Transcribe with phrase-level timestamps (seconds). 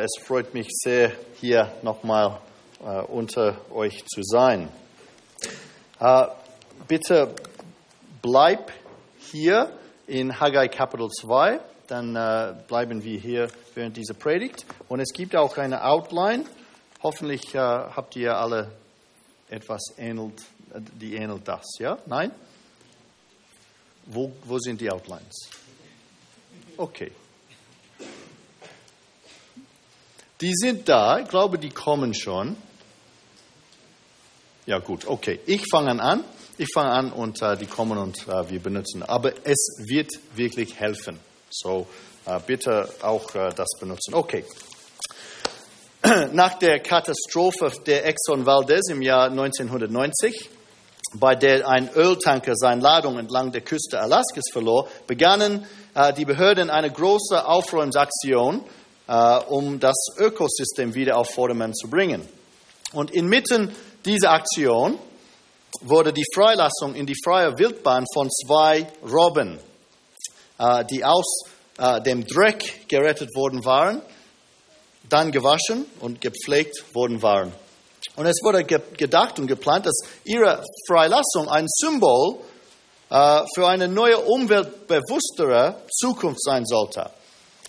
[0.00, 1.10] Es freut mich sehr,
[1.40, 2.38] hier nochmal
[2.84, 4.68] äh, unter euch zu sein.
[5.98, 6.26] Äh,
[6.86, 7.34] bitte
[8.22, 8.70] bleib
[9.18, 9.72] hier
[10.06, 11.58] in Haggai Kapitel 2,
[11.88, 14.66] dann äh, bleiben wir hier während dieser Predigt.
[14.88, 16.44] Und es gibt auch eine Outline.
[17.02, 18.70] Hoffentlich äh, habt ihr alle
[19.50, 20.44] etwas ähnelt,
[21.00, 21.98] die ähnelt das, ja?
[22.06, 22.30] Nein?
[24.06, 25.50] Wo, wo sind die Outlines?
[26.76, 27.10] Okay.
[30.40, 32.56] Die sind da, ich glaube, die kommen schon.
[34.66, 35.40] Ja gut, okay.
[35.46, 36.24] Ich fange an.
[36.58, 39.02] Ich fange an und äh, die kommen und äh, wir benutzen.
[39.02, 41.18] Aber es wird wirklich helfen.
[41.50, 41.86] So
[42.26, 44.14] äh, bitte auch äh, das benutzen.
[44.14, 44.44] Okay.
[46.32, 50.50] Nach der Katastrophe der Exxon Valdez im Jahr 1990,
[51.14, 56.70] bei der ein Öltanker seine Ladung entlang der Küste Alaskas verlor, begannen äh, die Behörden
[56.70, 58.64] eine große Aufräumsaktion
[59.08, 62.28] äh, um das Ökosystem wieder auf Vordermann zu bringen.
[62.92, 63.74] Und inmitten
[64.04, 64.98] dieser Aktion
[65.80, 69.58] wurde die Freilassung in die freie Wildbahn von zwei Robben,
[70.58, 71.44] äh, die aus
[71.78, 74.02] äh, dem Dreck gerettet worden waren,
[75.08, 77.52] dann gewaschen und gepflegt worden waren.
[78.16, 82.40] Und es wurde gedacht und geplant, dass ihre Freilassung ein Symbol
[83.10, 87.10] für eine neue, umweltbewusstere Zukunft sein sollte.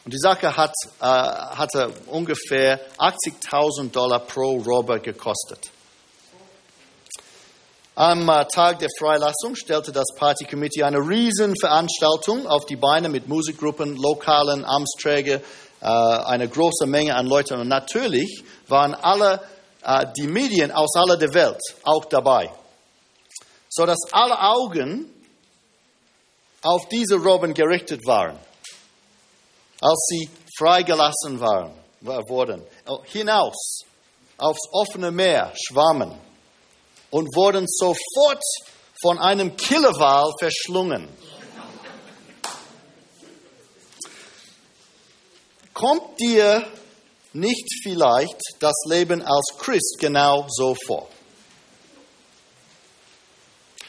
[0.06, 5.72] Und die Sache hat, äh, hatte ungefähr 80.000 Dollar pro Robber gekostet.
[7.96, 13.28] Am äh, Tag der Freilassung stellte das Party Committee eine Riesenveranstaltung auf die Beine mit
[13.28, 15.42] Musikgruppen, lokalen Amtsträger,
[15.82, 17.60] äh, eine große Menge an Leuten.
[17.60, 19.42] Und natürlich waren alle
[19.84, 22.50] äh, die Medien aus aller der Welt auch dabei,
[23.68, 25.10] sodass alle Augen
[26.62, 28.40] auf diese Robben gerichtet waren
[29.82, 32.64] als sie freigelassen waren, wurden,
[33.06, 33.82] hinaus
[34.38, 36.14] aufs offene Meer schwammen
[37.10, 38.44] und wurden sofort
[39.02, 41.08] von einem Killerwal verschlungen.
[45.74, 46.68] Kommt dir
[47.32, 51.08] nicht vielleicht das Leben als Christ genau so vor?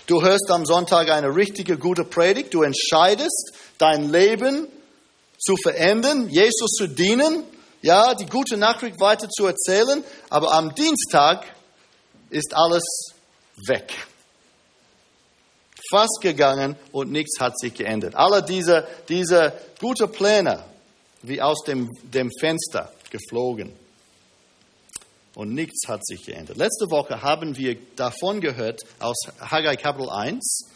[0.06, 4.68] Du hörst am Sonntag eine richtige gute Predigt, du entscheidest dein Leben
[5.40, 7.44] zu verändern, Jesus zu dienen,
[7.82, 11.44] ja, die gute Nachricht weiter zu erzählen, aber am Dienstag
[12.28, 12.84] ist alles
[13.66, 13.92] weg.
[15.90, 18.14] Fast gegangen und nichts hat sich geändert.
[18.14, 20.62] Alle diese, diese gute Pläne
[21.22, 23.72] wie aus dem, dem Fenster geflogen.
[25.34, 26.56] Und nichts hat sich geändert.
[26.56, 30.66] Letzte Woche haben wir davon gehört, aus Haggai Kapitel 1,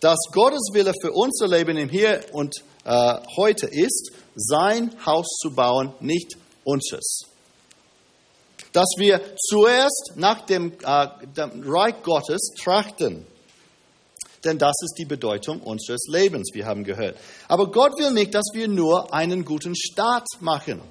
[0.00, 2.54] dass Gottes Wille für unser Leben im Hier und
[2.84, 7.22] äh, heute ist, sein Haus zu bauen, nicht unseres.
[8.72, 11.06] Dass wir zuerst nach dem, äh,
[11.36, 13.26] dem Reich Gottes trachten.
[14.44, 17.16] Denn das ist die Bedeutung unseres Lebens, wir haben gehört.
[17.48, 20.82] Aber Gott will nicht, dass wir nur einen guten Start machen.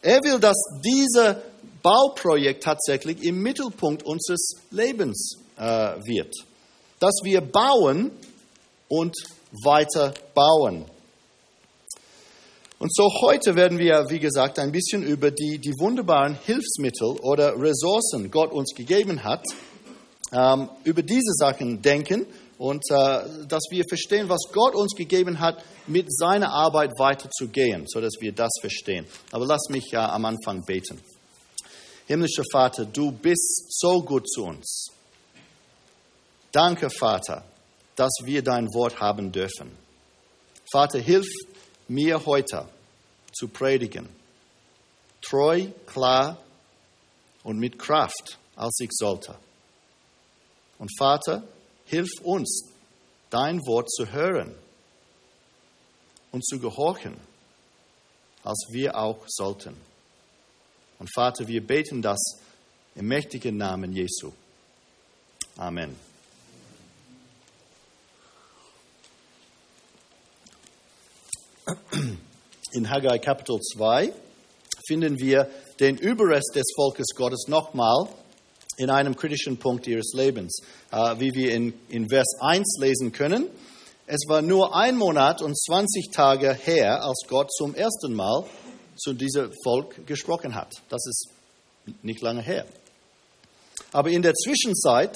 [0.00, 1.36] Er will, dass dieses
[1.82, 6.34] Bauprojekt tatsächlich im Mittelpunkt unseres Lebens äh, wird.
[6.98, 8.10] Dass wir bauen
[8.88, 9.14] und
[9.64, 10.84] weiter bauen.
[12.78, 17.52] Und so heute werden wir, wie gesagt, ein bisschen über die, die wunderbaren Hilfsmittel oder
[17.60, 19.44] Ressourcen Gott uns gegeben hat,
[20.32, 22.24] ähm, über diese Sachen denken
[22.56, 28.14] und äh, dass wir verstehen, was Gott uns gegeben hat, mit seiner Arbeit weiterzugehen, sodass
[28.20, 29.06] wir das verstehen.
[29.32, 31.00] Aber lass mich ja am Anfang beten.
[32.06, 34.88] Himmlischer Vater, du bist so gut zu uns.
[36.50, 37.44] Danke, Vater,
[38.00, 39.76] dass wir dein Wort haben dürfen.
[40.72, 41.26] Vater, hilf
[41.86, 42.66] mir heute
[43.30, 44.08] zu predigen.
[45.20, 46.38] Treu, klar
[47.42, 49.36] und mit Kraft, als ich sollte.
[50.78, 51.42] Und Vater,
[51.84, 52.70] hilf uns,
[53.28, 54.54] dein Wort zu hören
[56.32, 57.18] und zu gehorchen,
[58.42, 59.76] als wir auch sollten.
[60.98, 62.40] Und Vater, wir beten das
[62.94, 64.32] im mächtigen Namen Jesu.
[65.58, 66.09] Amen.
[72.72, 74.12] In Haggai Kapitel 2
[74.86, 75.48] finden wir
[75.80, 78.08] den Überrest des Volkes Gottes nochmal
[78.76, 80.62] in einem kritischen Punkt ihres Lebens.
[80.90, 83.48] Äh, wie wir in, in Vers 1 lesen können,
[84.06, 88.44] es war nur ein Monat und 20 Tage her, als Gott zum ersten Mal
[88.96, 90.72] zu diesem Volk gesprochen hat.
[90.88, 91.28] Das ist
[92.02, 92.66] nicht lange her.
[93.92, 95.14] Aber in der Zwischenzeit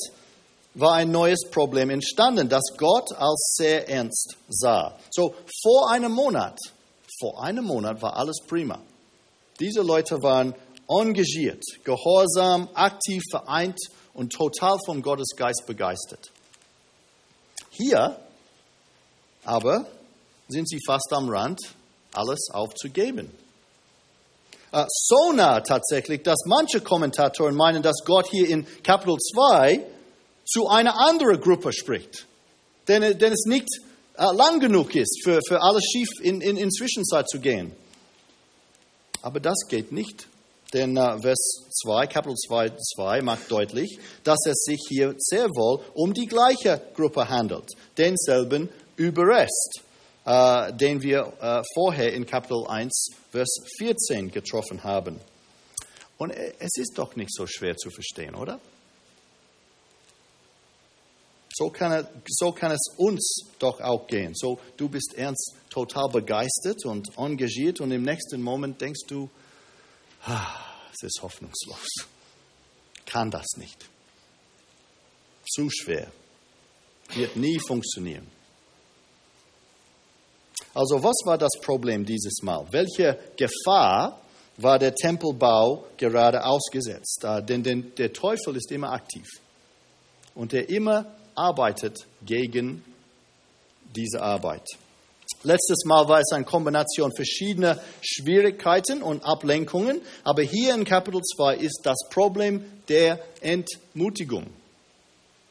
[0.74, 4.96] war ein neues Problem entstanden, das Gott als sehr ernst sah.
[5.10, 6.58] So, vor einem Monat,
[7.20, 8.80] vor einem Monat war alles prima.
[9.60, 10.54] Diese Leute waren
[10.88, 13.78] engagiert, gehorsam, aktiv, vereint
[14.12, 16.30] und total vom Gottesgeist begeistert.
[17.70, 18.18] Hier
[19.44, 19.86] aber
[20.48, 21.60] sind sie fast am Rand,
[22.12, 23.30] alles aufzugeben.
[24.72, 29.84] Äh, so nah tatsächlich, dass manche Kommentatoren meinen, dass Gott hier in Kapitel 2
[30.44, 32.26] zu einer anderen Gruppe spricht.
[32.88, 33.68] Denn, denn es nicht
[34.16, 37.72] äh, lang genug ist, für, für alles schief in, in, in Zwischenzeit zu gehen.
[39.22, 40.26] Aber das geht nicht.
[40.74, 45.80] Denn äh, Vers 2, Kapitel 2, 2 macht deutlich, dass es sich hier sehr wohl
[45.94, 49.82] um die gleiche Gruppe handelt, denselben Überrest,
[50.26, 55.20] äh, den wir äh, vorher in Kapitel 1, Vers 14 getroffen haben.
[56.18, 58.60] Und äh, es ist doch nicht so schwer zu verstehen, oder?
[61.56, 64.32] So kann, so kann es uns doch auch gehen.
[64.34, 69.30] So, du bist ernst total begeistert und engagiert und im nächsten Moment denkst du,
[70.24, 70.48] ah,
[70.92, 71.86] es ist hoffnungslos.
[73.06, 73.88] Kann das nicht.
[75.48, 76.10] Zu schwer.
[77.10, 78.26] Wird nie funktionieren.
[80.74, 82.66] Also was war das Problem dieses Mal?
[82.72, 84.20] Welche Gefahr
[84.56, 87.24] war der Tempelbau gerade ausgesetzt?
[87.48, 89.28] Denn der Teufel ist immer aktiv
[90.34, 92.84] und er immer arbeitet gegen
[93.94, 94.66] diese Arbeit.
[95.42, 101.56] Letztes Mal war es eine Kombination verschiedener Schwierigkeiten und Ablenkungen, aber hier in Kapitel 2
[101.56, 104.46] ist das Problem der Entmutigung.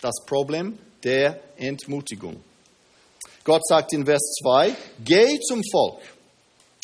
[0.02, 2.42] Das Problem der Entmutigung.
[3.44, 6.02] Gott sagt in Vers 2, geh zum Volk,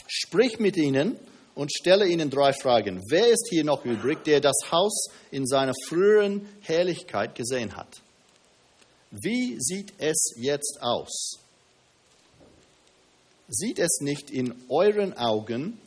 [0.08, 1.18] sprich mit ihnen
[1.56, 3.02] und stelle ihnen drei Fragen.
[3.10, 8.02] Wer ist hier noch übrig, der das Haus in seiner früheren Herrlichkeit gesehen hat?
[9.12, 11.40] Wie sieht es jetzt aus?
[13.48, 15.80] Sieht es nicht in euren Augen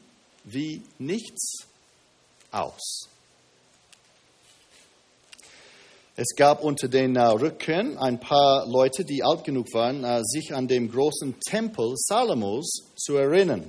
[0.45, 1.67] wie nichts
[2.51, 3.09] aus?
[6.15, 10.55] Es gab unter den äh, Rückkehrern ein paar Leute, die alt genug waren, äh, sich
[10.55, 13.65] an den großen Tempel Salomos zu erinnern.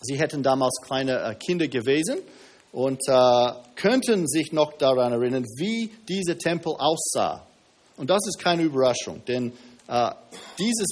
[0.00, 2.20] Sie hätten damals kleine äh, Kinder gewesen
[2.72, 3.02] und
[3.76, 7.46] könnten sich noch daran erinnern, wie dieser Tempel aussah.
[7.96, 9.52] Und das ist keine Überraschung, denn
[9.86, 10.10] äh,
[10.58, 10.88] dieses,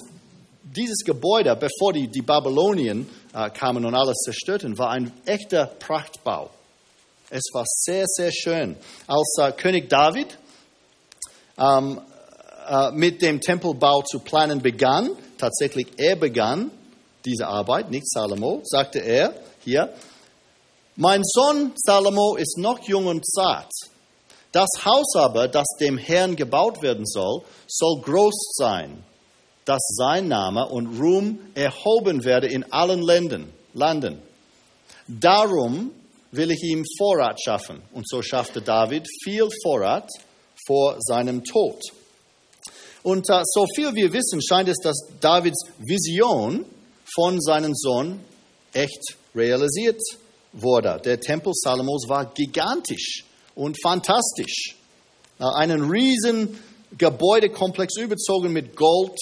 [0.62, 6.50] dieses Gebäude, bevor die, die Babylonien äh, kamen und alles zerstörten, war ein echter Prachtbau.
[7.30, 8.76] Es war sehr, sehr schön.
[9.06, 10.38] Als äh, König David
[11.58, 12.00] ähm,
[12.68, 16.70] äh, mit dem Tempelbau zu planen begann, tatsächlich er begann
[17.24, 19.34] diese Arbeit, nicht Salomo, sagte er
[19.64, 19.92] hier,
[20.96, 23.70] mein Sohn Salomo ist noch jung und zart
[24.52, 29.02] das Haus aber, das dem Herrn gebaut werden soll, soll groß sein,
[29.64, 34.20] dass sein Name und Ruhm erhoben werde in allen Ländern, Landen.
[35.08, 35.90] Darum
[36.32, 37.82] will ich ihm Vorrat schaffen.
[37.92, 40.08] Und so schaffte David viel Vorrat
[40.66, 41.80] vor seinem Tod.
[43.02, 46.64] Und uh, so viel wir wissen, scheint es, dass Davids Vision
[47.14, 48.20] von seinem Sohn
[48.72, 50.00] echt realisiert
[50.52, 51.00] wurde.
[51.04, 54.76] Der Tempel Salomos war gigantisch und fantastisch.
[55.38, 56.58] Einen riesen
[56.96, 59.18] Gebäudekomplex überzogen mit Gold,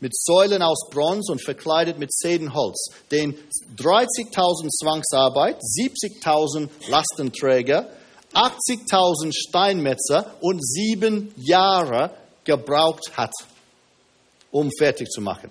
[0.00, 3.34] mit Säulen aus Bronze und verkleidet mit Zedernholz, den
[3.76, 7.88] 30.000 Zwangsarbeit, 70.000 Lastenträger,
[8.34, 12.10] 80.000 Steinmetzer und sieben Jahre
[12.44, 13.32] gebraucht hat,
[14.50, 15.50] um fertig zu machen.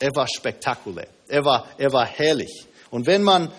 [0.00, 2.66] Er war spektakulär, er war, er war herrlich.
[2.90, 3.52] Und wenn man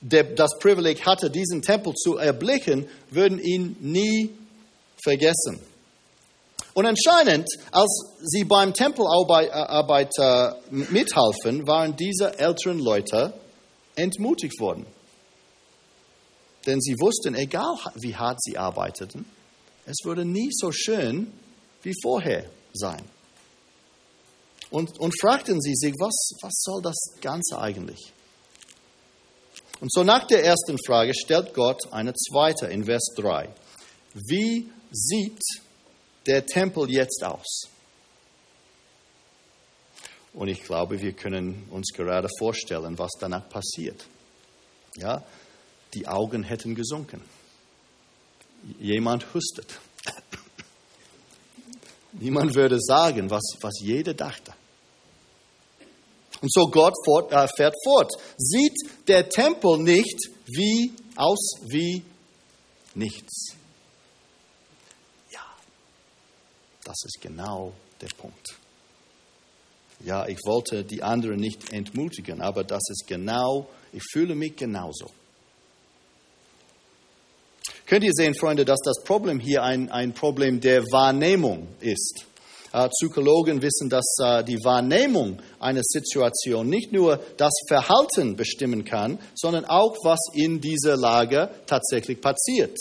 [0.00, 4.30] der das Privileg hatte, diesen Tempel zu erblicken, würden ihn nie
[5.02, 5.60] vergessen.
[6.74, 7.90] Und anscheinend, als
[8.22, 13.34] sie beim Tempelarbeit äh, mithalfen, waren diese älteren Leute
[13.96, 14.86] entmutigt worden.
[16.66, 19.24] Denn sie wussten, egal wie hart sie arbeiteten,
[19.86, 21.32] es würde nie so schön
[21.82, 22.44] wie vorher
[22.74, 23.02] sein.
[24.70, 28.12] Und, und fragten sie sich, was, was soll das Ganze eigentlich?
[29.80, 33.48] Und so nach der ersten Frage stellt Gott eine zweite in Vers 3.
[34.14, 35.40] Wie sieht
[36.26, 37.68] der Tempel jetzt aus?
[40.34, 44.04] Und ich glaube, wir können uns gerade vorstellen, was danach passiert.
[44.96, 45.24] Ja,
[45.94, 47.22] die Augen hätten gesunken.
[48.80, 49.78] Jemand hustet.
[52.12, 54.52] Niemand würde sagen, was, was jeder dachte.
[56.40, 58.12] Und so Gott fort, äh, fährt fort.
[58.36, 58.76] Sieht
[59.08, 62.04] der Tempel nicht wie aus wie
[62.94, 63.54] nichts?
[65.32, 65.44] Ja,
[66.84, 68.56] das ist genau der Punkt.
[70.04, 75.10] Ja, ich wollte die anderen nicht entmutigen, aber das ist genau Ich fühle mich genauso.
[77.86, 82.26] Könnt ihr sehen, Freunde, dass das Problem hier ein, ein Problem der Wahrnehmung ist?
[82.72, 89.18] Äh, Psychologen wissen, dass äh, die Wahrnehmung einer Situation nicht nur das Verhalten bestimmen kann,
[89.34, 92.76] sondern auch, was in dieser Lage tatsächlich passiert.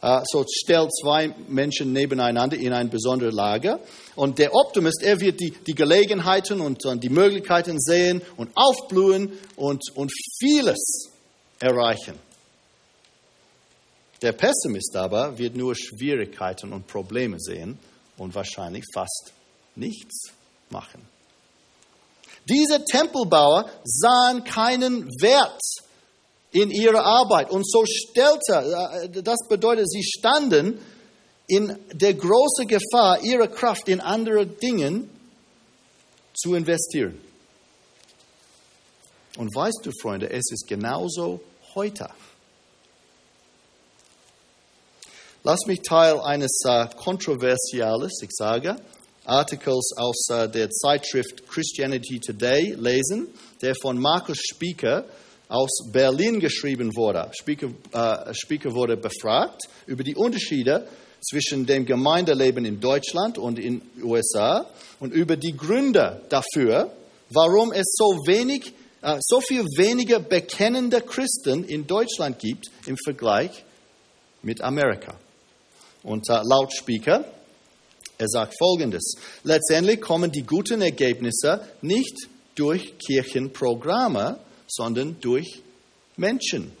[0.00, 3.80] Äh, so stellt zwei Menschen nebeneinander in eine besondere Lage
[4.14, 9.82] und der Optimist, er wird die, die Gelegenheiten und, die Möglichkeiten sehen und aufblühen und,
[9.96, 11.10] und vieles
[11.58, 12.14] erreichen.
[14.22, 17.78] Der Pessimist aber wird nur Schwierigkeiten und Probleme sehen
[18.16, 19.32] und wahrscheinlich fast
[19.76, 20.32] nichts
[20.70, 21.06] machen.
[22.48, 25.60] Diese Tempelbauer sahen keinen Wert
[26.52, 30.78] in ihrer Arbeit und so stellte, äh, das bedeutet, sie standen
[31.46, 35.04] in der großen Gefahr, ihre Kraft in andere Dinge
[36.34, 37.20] zu investieren.
[39.36, 41.40] Und weißt du, Freunde, es ist genauso
[41.74, 42.08] heute.
[45.46, 48.76] Lass mich Teil eines äh, kontroversiales, ich sage,
[49.26, 53.28] Artikels aus äh, der Zeitschrift Christianity Today lesen,
[53.60, 55.04] der von Markus Spieker
[55.48, 57.30] aus Berlin geschrieben wurde.
[57.38, 60.88] Spieker, äh, Spieker wurde befragt über die Unterschiede
[61.20, 64.64] zwischen dem Gemeindeleben in Deutschland und in den USA
[64.98, 66.90] und über die Gründe dafür,
[67.28, 68.72] warum es so wenig,
[69.02, 73.62] äh, so viel weniger bekennende Christen in Deutschland gibt im Vergleich
[74.40, 75.18] mit Amerika.
[76.04, 77.24] Und äh, laut Speaker,
[78.18, 79.16] er sagt Folgendes.
[79.42, 85.62] Letztendlich kommen die guten Ergebnisse nicht durch Kirchenprogramme, sondern durch
[86.16, 86.72] Menschen.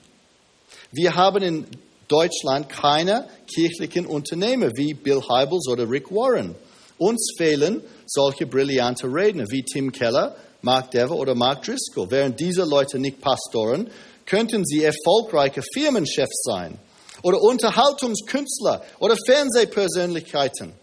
[0.92, 1.66] Wir haben in
[2.06, 6.54] Deutschland keine kirchlichen Unternehmer wie Bill Heibels oder Rick Warren.
[6.98, 12.10] Uns fehlen solche brillante Redner wie Tim Keller, Mark Dever oder Mark Driscoll.
[12.10, 13.90] Wären diese Leute nicht Pastoren,
[14.26, 16.78] könnten sie erfolgreiche Firmenchefs sein
[17.24, 20.74] oder Unterhaltungskünstler oder Fernsehpersönlichkeiten.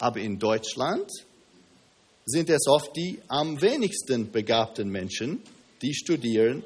[0.00, 1.08] Aber in Deutschland
[2.26, 5.40] sind es oft die am wenigsten begabten Menschen,
[5.80, 6.64] die studieren,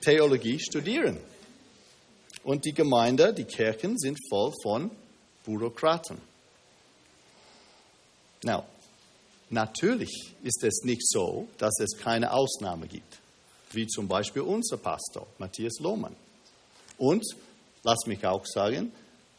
[0.00, 1.18] Theologie studieren.
[2.42, 4.90] Und die Gemeinde, die Kirchen sind voll von
[5.44, 6.16] Bürokraten.
[8.44, 8.64] Now,
[9.50, 13.18] natürlich ist es nicht so, dass es keine Ausnahme gibt,
[13.72, 16.16] wie zum Beispiel unser Pastor Matthias Lohmann.
[16.96, 17.22] Und
[17.86, 18.92] lass mich auch sagen,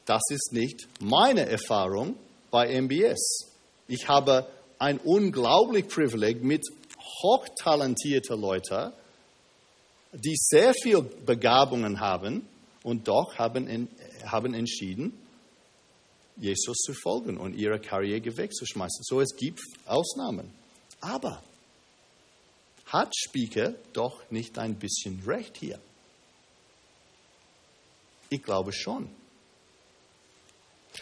[0.05, 2.15] das ist nicht meine Erfahrung
[2.49, 3.51] bei MBS.
[3.89, 4.47] Ich habe
[4.79, 6.65] ein unglaubliches Privileg mit
[7.21, 8.93] hochtalentierten Leuten,
[10.13, 12.47] die sehr viel Begabungen haben
[12.83, 13.89] und doch haben,
[14.23, 15.19] haben entschieden,
[16.37, 19.03] Jesus zu folgen und ihre Karriere wegzuschmeißen.
[19.03, 20.51] So, es gibt Ausnahmen.
[21.01, 21.43] Aber
[22.85, 25.79] hat Spieker doch nicht ein bisschen recht hier?
[28.29, 29.09] Ich glaube schon.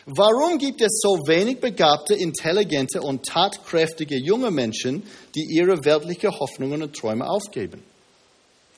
[0.05, 5.03] Warum gibt es so wenig begabte, intelligente und tatkräftige junge Menschen,
[5.34, 7.82] die ihre weltlichen Hoffnungen und Träume aufgeben,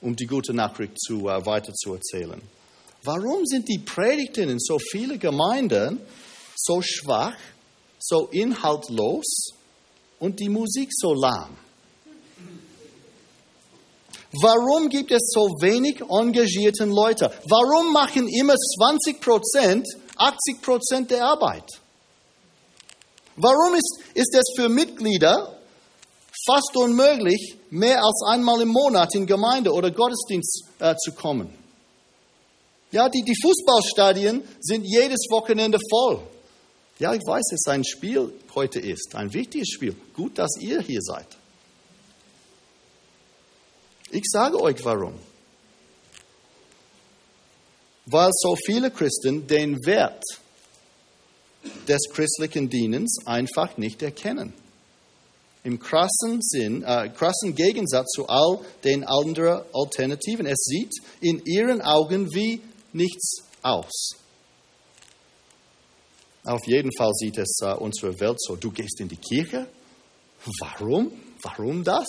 [0.00, 2.40] um die gute Nachricht zu, äh, weiterzuerzählen?
[3.02, 6.00] Warum sind die Predigten in so vielen Gemeinden
[6.56, 7.36] so schwach,
[7.98, 9.50] so inhaltlos
[10.18, 11.56] und die Musik so lahm?
[14.32, 17.32] Warum gibt es so wenig engagierte Leute?
[17.48, 21.64] Warum machen immer 20 Prozent 80 Prozent der Arbeit?
[23.36, 25.56] Warum ist, ist es für Mitglieder
[26.44, 31.48] fast unmöglich, mehr als einmal im Monat in Gemeinde oder Gottesdienst äh, zu kommen?
[32.90, 36.20] Ja, die, die Fußballstadien sind jedes Wochenende voll.
[36.98, 39.94] Ja, ich weiß, dass ein Spiel heute ist, ein wichtiges Spiel.
[40.14, 41.37] Gut, dass ihr hier seid.
[44.10, 45.14] Ich sage euch warum.
[48.06, 50.24] Weil so viele Christen den Wert
[51.86, 54.54] des christlichen Dienens einfach nicht erkennen.
[55.64, 60.46] Im krassen Sinn, äh, krassen Gegensatz zu all den anderen Alternativen.
[60.46, 62.62] Es sieht in ihren Augen wie
[62.92, 64.12] nichts aus.
[66.44, 68.56] Auf jeden Fall sieht es äh, unsere Welt so.
[68.56, 69.66] Du gehst in die Kirche?
[70.60, 71.12] Warum?
[71.42, 72.06] Warum das?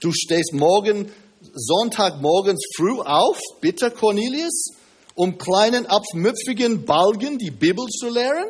[0.00, 1.12] Du stehst morgen,
[1.52, 4.72] Sonntagmorgens früh auf, bitte Cornelius,
[5.14, 8.48] um kleinen abmüpfigen Balgen die Bibel zu lehren?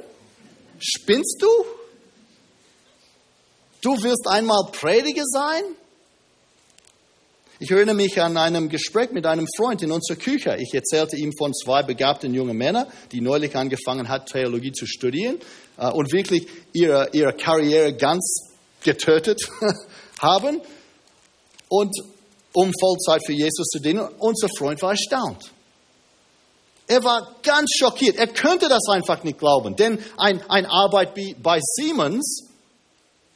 [0.78, 1.48] Spinnst du?
[3.82, 5.62] Du willst einmal Prediger sein?
[7.58, 10.56] Ich erinnere mich an einem Gespräch mit einem Freund in unserer Küche.
[10.60, 15.38] Ich erzählte ihm von zwei begabten jungen Männern, die neulich angefangen hat, Theologie zu studieren
[15.78, 18.50] äh, und wirklich ihre, ihre Karriere ganz
[18.82, 19.40] getötet
[20.20, 20.60] haben.
[21.70, 21.94] Und
[22.52, 24.06] um Vollzeit für Jesus zu dienen.
[24.18, 25.50] Unser Freund war erstaunt.
[26.86, 28.16] Er war ganz schockiert.
[28.16, 29.76] Er könnte das einfach nicht glauben.
[29.76, 32.48] Denn ein, ein Arbeit bei Siemens,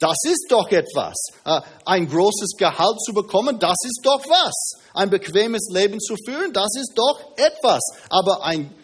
[0.00, 1.14] das ist doch etwas.
[1.44, 4.80] Äh, ein großes Gehalt zu bekommen, das ist doch was.
[4.92, 7.80] Ein bequemes Leben zu führen, das ist doch etwas.
[8.10, 8.74] Aber ein,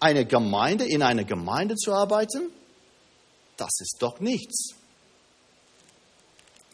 [0.00, 2.52] eine Gemeinde, in einer Gemeinde zu arbeiten,
[3.56, 4.74] das ist doch nichts.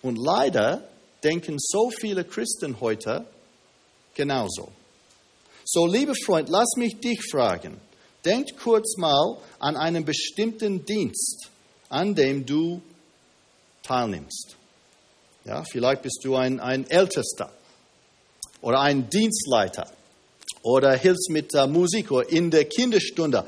[0.02, 0.90] Und leider
[1.23, 3.27] denken so viele Christen heute
[4.15, 4.71] genauso.
[5.65, 7.81] So, liebe Freund, lass mich dich fragen.
[8.25, 11.49] Denk kurz mal an einen bestimmten Dienst,
[11.89, 12.83] an dem du
[13.83, 14.57] teilnimmst.
[15.45, 17.50] Ja, vielleicht bist du ein, ein Ältester
[18.61, 19.91] oder ein Dienstleiter
[20.62, 23.47] oder hilfst mit der Musik oder in der Kinderstunde.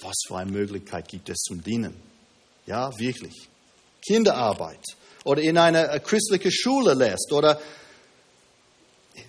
[0.00, 1.94] Was für eine Möglichkeit gibt es zum Dienen?
[2.66, 3.48] Ja, wirklich.
[4.06, 4.82] Kinderarbeit
[5.24, 7.60] oder in einer christlichen Schule lässt oder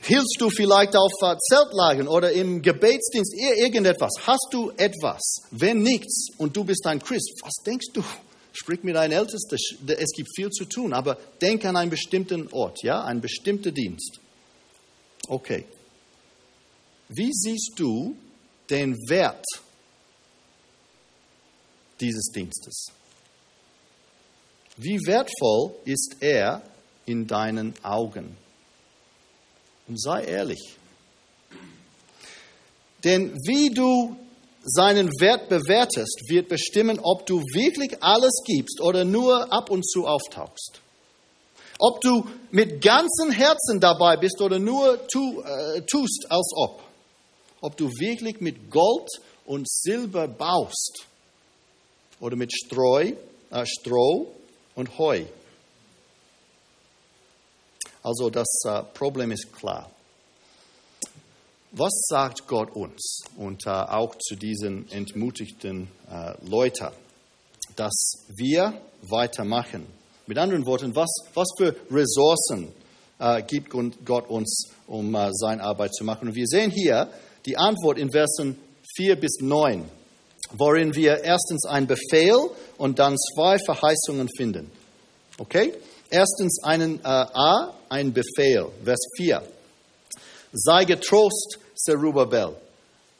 [0.03, 4.11] Hilfst du vielleicht auf äh, Zeltlagen oder im Gebetsdienst, irgendetwas?
[4.25, 5.21] Hast du etwas?
[5.51, 8.03] Wenn nichts und du bist ein Christ, was denkst du?
[8.53, 9.55] Sprich mit deinen Ältesten,
[9.87, 14.19] es gibt viel zu tun, aber denk an einen bestimmten Ort, ja, einen bestimmten Dienst.
[15.27, 15.65] Okay.
[17.07, 18.15] Wie siehst du
[18.69, 19.45] den Wert
[21.99, 22.87] dieses Dienstes?
[24.83, 26.63] Wie wertvoll ist er
[27.05, 28.35] in deinen Augen?
[29.87, 30.75] Und sei ehrlich.
[33.03, 34.15] Denn wie du
[34.63, 40.07] seinen Wert bewertest, wird bestimmen, ob du wirklich alles gibst oder nur ab und zu
[40.07, 40.81] auftauchst.
[41.77, 46.81] Ob du mit ganzem Herzen dabei bist oder nur tu, äh, tust, als ob.
[47.61, 49.09] Ob du wirklich mit Gold
[49.45, 51.05] und Silber baust
[52.19, 53.13] oder mit Streu,
[53.51, 54.40] äh, Stroh
[54.75, 55.25] und Heu.
[58.03, 59.89] Also das äh, Problem ist klar.
[61.71, 66.89] Was sagt Gott uns und äh, auch zu diesen entmutigten äh, Leuten,
[67.75, 69.85] dass wir weitermachen?
[70.27, 72.71] Mit anderen Worten, was, was für Ressourcen
[73.47, 73.69] gibt
[74.05, 76.29] Gott uns, um seine Arbeit zu machen?
[76.29, 77.07] Und wir sehen hier
[77.45, 78.57] die Antwort in Versen
[78.95, 79.83] 4 bis 9,
[80.57, 84.71] worin wir erstens einen Befehl und dann zwei Verheißungen finden.
[85.37, 85.73] Okay?
[86.09, 89.41] Erstens einen äh, A, ein Befehl, Vers 4.
[90.53, 92.55] Sei getrost, Zerubbabel.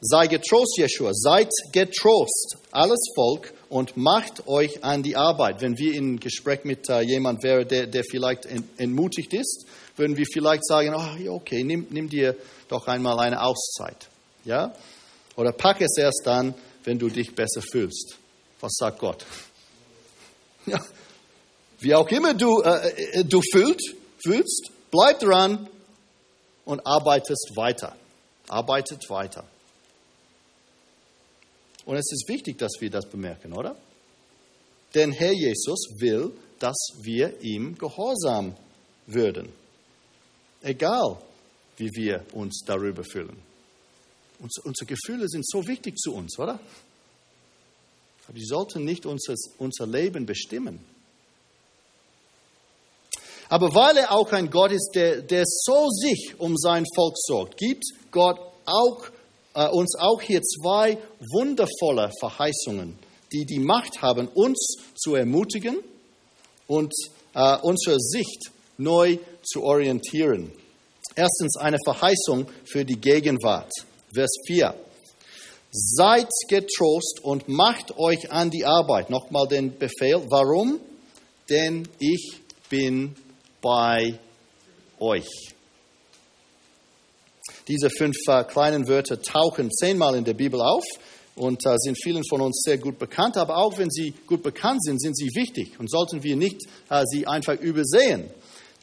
[0.00, 1.10] Sei getrost, Jeshua.
[1.14, 5.62] Seid getrost, alles Volk, und macht euch an die Arbeit.
[5.62, 8.44] Wenn wir in Gespräch mit äh, jemand wären, der, der vielleicht
[8.76, 9.64] entmutigt ist,
[9.96, 12.36] würden wir vielleicht sagen, oh, okay, nimm, nimm dir
[12.68, 14.08] doch einmal eine Auszeit.
[14.44, 14.74] Ja?
[15.36, 18.16] Oder pack es erst dann, wenn du dich besser fühlst.
[18.60, 19.24] Was sagt Gott?
[20.64, 20.78] Ja,
[21.80, 25.68] wie auch immer du, äh, äh, du fühlst, fühlst, bleib dran
[26.64, 27.96] und arbeitest weiter.
[28.46, 29.44] Arbeitet weiter.
[31.84, 33.74] Und es ist wichtig, dass wir das bemerken, oder?
[34.94, 38.54] Denn Herr Jesus will, dass wir ihm gehorsam
[39.08, 39.52] würden.
[40.62, 41.18] Egal,
[41.76, 43.36] wie wir uns darüber fühlen.
[44.42, 46.58] Unsere Gefühle sind so wichtig zu uns, oder?
[48.26, 50.80] Aber die sollten nicht unser, unser Leben bestimmen.
[53.48, 57.58] Aber weil er auch ein Gott ist, der, der so sich um sein Volk sorgt,
[57.58, 59.04] gibt Gott auch,
[59.54, 60.96] äh, uns auch hier zwei
[61.32, 62.98] wundervolle Verheißungen,
[63.32, 65.76] die die Macht haben, uns zu ermutigen
[66.66, 66.92] und
[67.34, 70.50] äh, unsere Sicht neu zu orientieren.
[71.14, 73.70] Erstens eine Verheißung für die Gegenwart.
[74.14, 74.74] Vers 4.
[75.70, 79.08] Seid getrost und macht euch an die Arbeit.
[79.08, 80.22] Nochmal den Befehl.
[80.28, 80.80] Warum?
[81.48, 83.14] Denn ich bin
[83.62, 84.18] bei
[85.00, 85.28] euch.
[87.68, 90.84] Diese fünf äh, kleinen Wörter tauchen zehnmal in der Bibel auf
[91.34, 93.36] und äh, sind vielen von uns sehr gut bekannt.
[93.38, 97.02] Aber auch wenn sie gut bekannt sind, sind sie wichtig und sollten wir nicht äh,
[97.06, 98.28] sie einfach übersehen.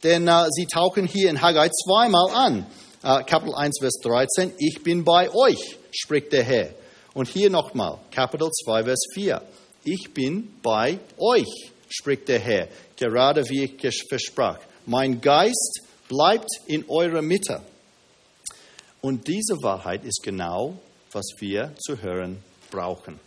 [0.02, 2.66] Denn äh, sie tauchen hier in Haggai zweimal an.
[3.02, 6.74] Äh, Kapitel 1, Vers 13, ich bin bei euch, spricht der Herr.
[7.14, 9.42] Und hier nochmal, Kapitel 2, Vers 4,
[9.84, 14.58] ich bin bei euch, spricht der Herr, gerade wie ich versprach.
[14.84, 17.62] Mein Geist bleibt in eurer Mitte.
[19.00, 20.78] Und diese Wahrheit ist genau,
[21.12, 23.18] was wir zu hören brauchen.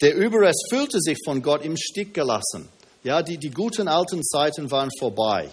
[0.00, 2.68] Der Überrest fühlte sich von Gott im Stich gelassen.
[3.04, 5.50] Ja, die, die guten alten Zeiten waren vorbei.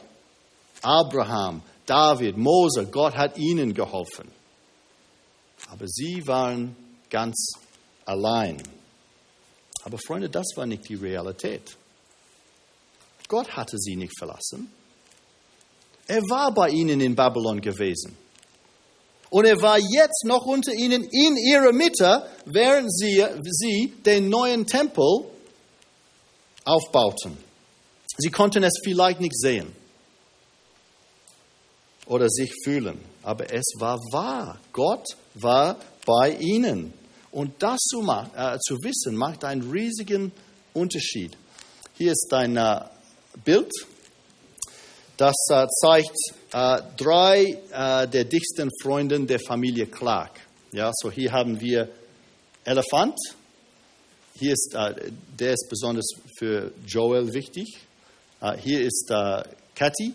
[0.82, 4.32] Abraham, David, Mose, Gott hat ihnen geholfen.
[5.69, 6.76] Aber sie waren
[7.10, 7.54] ganz
[8.06, 8.62] allein.
[9.84, 11.78] Aber Freunde, das war nicht die Realität.
[13.28, 14.71] Gott hatte sie nicht verlassen.
[16.08, 18.15] Er war bei ihnen in Babylon gewesen.
[19.30, 24.65] Und er war jetzt noch unter ihnen in ihrer Mitte, während sie, sie den neuen
[24.65, 25.26] Tempel
[26.63, 27.38] aufbauten.
[28.17, 29.85] Sie konnten es vielleicht nicht sehen
[32.06, 34.60] oder sich fühlen, aber es war wahr.
[34.72, 36.94] Gott war bei ihnen.
[37.32, 40.32] Und das zu, äh, zu wissen, macht einen riesigen
[40.74, 41.36] Unterschied.
[41.98, 42.82] Hier ist ein äh,
[43.44, 43.72] Bild,
[45.18, 46.18] das äh, zeigt
[46.52, 50.39] äh, drei äh, der dicksten Freunde der Familie Clark.
[50.74, 51.89] Ja, so hier haben wir
[52.65, 53.18] Elefant.
[54.38, 57.78] Hier ist, äh, der ist besonders für Joel wichtig.
[58.60, 59.08] hier ist
[59.74, 60.13] Cathy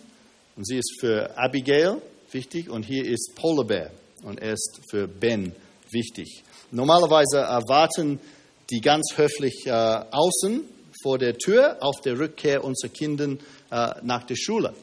[0.60, 2.68] und sie ist für Abigail wichtig.
[2.68, 3.90] Und hier ist Polar Bear
[4.24, 5.54] und er ist für Ben
[5.90, 6.44] wichtig.
[6.70, 8.20] Normalerweise erwarten
[8.68, 10.60] die ganz höflich äh, außen
[11.02, 13.24] vor der Tür auf der Rückkehr unserer Kinder
[13.70, 14.74] äh, nach der Schule.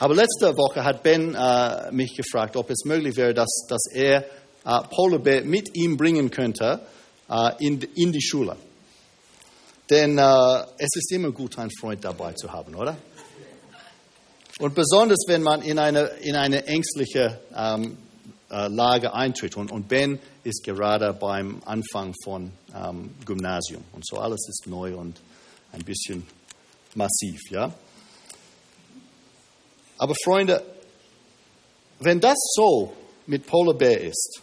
[0.00, 4.24] Aber letzte Woche hat Ben äh, mich gefragt, ob es möglich wäre, dass, dass er
[4.64, 6.80] äh, Polar Bear mit ihm bringen könnte
[7.28, 8.56] äh, in, in die Schule.
[9.90, 12.96] Denn äh, es ist immer gut, einen Freund dabei zu haben, oder?
[14.58, 17.98] Und besonders, wenn man in eine, in eine ängstliche ähm,
[18.50, 19.56] äh, Lage eintritt.
[19.56, 23.82] Und, und, Ben ist gerade beim Anfang von ähm, Gymnasium.
[23.92, 25.20] Und so alles ist neu und
[25.72, 26.24] ein bisschen
[26.94, 27.40] massiv.
[27.50, 27.72] Ja?
[29.98, 30.62] Aber Freunde,
[31.98, 32.92] wenn das so
[33.26, 34.40] mit Polar Bear ist,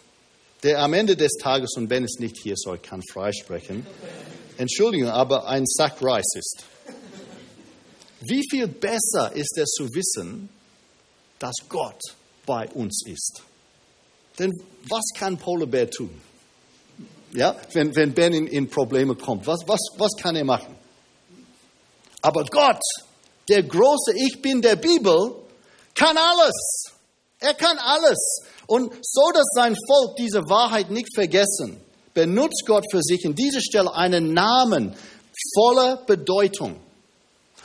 [0.63, 3.85] der am Ende des Tages, und Ben ist nicht hier, so ich kann freisprechen,
[4.57, 6.65] Entschuldigung, aber ein Sack Reis ist.
[8.21, 10.49] Wie viel besser ist es zu wissen,
[11.39, 11.99] dass Gott
[12.45, 13.41] bei uns ist?
[14.37, 14.51] Denn
[14.89, 16.09] was kann Polar Bear tun?
[17.33, 20.75] Ja, wenn, wenn Ben in, in Probleme kommt, was, was, was kann er machen?
[22.21, 22.81] Aber Gott,
[23.49, 25.35] der große Ich bin der Bibel,
[25.95, 26.91] kann alles.
[27.39, 28.41] Er kann alles.
[28.67, 31.81] Und so, dass sein Volk diese Wahrheit nicht vergessen,
[32.13, 34.95] benutzt Gott für sich in dieser Stelle einen Namen
[35.55, 36.75] voller Bedeutung.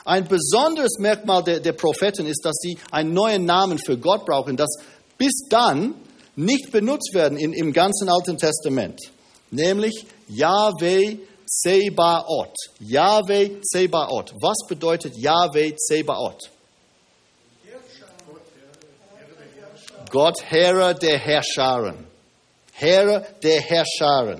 [0.07, 4.55] Ein besonderes Merkmal der, der Propheten ist, dass sie einen neuen Namen für Gott brauchen,
[4.55, 4.69] das
[5.17, 5.95] bis dann
[6.37, 9.01] nicht benutzt werden in, im ganzen Alten Testament,
[9.51, 12.53] nämlich Yahweh Zebaot.
[12.79, 14.33] Yahweh Zebaot.
[14.39, 16.51] Was bedeutet Yahweh Zebaot?
[20.09, 22.07] Gott, Herr der Herrscharen.
[22.71, 24.39] Herr der Herrscharen.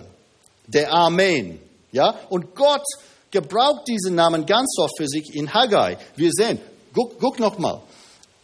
[0.66, 1.60] Der Amen.
[1.92, 2.16] Ja?
[2.30, 2.86] Und Gott
[3.32, 5.98] gebraucht diesen Namen ganz oft für sich in Haggai.
[6.16, 6.60] Wir sehen,
[6.94, 7.82] guck, guck nochmal.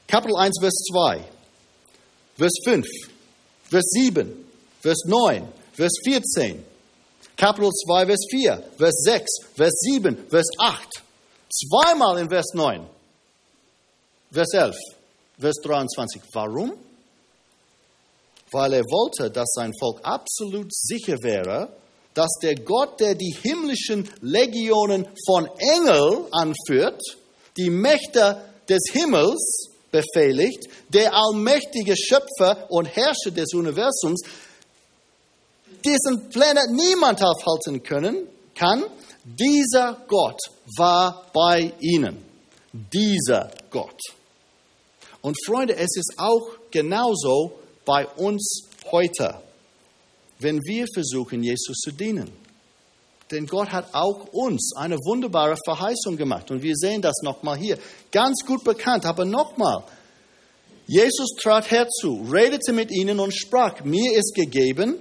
[0.07, 1.23] Kapitel 1, Vers 2,
[2.37, 2.85] Vers 5,
[3.69, 4.45] Vers 7,
[4.81, 6.63] Vers 9, Vers 14,
[7.35, 11.03] Kapitel 2, Vers 4, Vers 6, Vers 7, Vers 8.
[11.49, 12.87] Zweimal in Vers 9,
[14.31, 14.75] Vers 11,
[15.39, 16.21] Vers 23.
[16.33, 16.73] Warum?
[18.51, 21.75] Weil er wollte, dass sein Volk absolut sicher wäre,
[22.13, 27.01] dass der Gott, der die himmlischen Legionen von Engeln anführt,
[27.57, 34.21] die Mächte des Himmels befehligt, der allmächtige Schöpfer und Herrscher des Universums,
[35.85, 38.83] diesen Planet niemand aufhalten können kann,
[39.23, 40.39] dieser Gott
[40.77, 42.23] war bei ihnen.
[42.71, 43.99] Dieser Gott.
[45.21, 49.41] Und Freunde, es ist auch genauso bei uns heute
[50.43, 52.29] wenn wir versuchen, Jesus zu dienen.
[53.31, 56.51] Denn Gott hat auch uns eine wunderbare Verheißung gemacht.
[56.51, 57.79] Und wir sehen das nochmal hier.
[58.11, 59.83] Ganz gut bekannt, aber nochmal.
[60.85, 64.97] Jesus trat herzu, redete mit ihnen und sprach, mir ist gegeben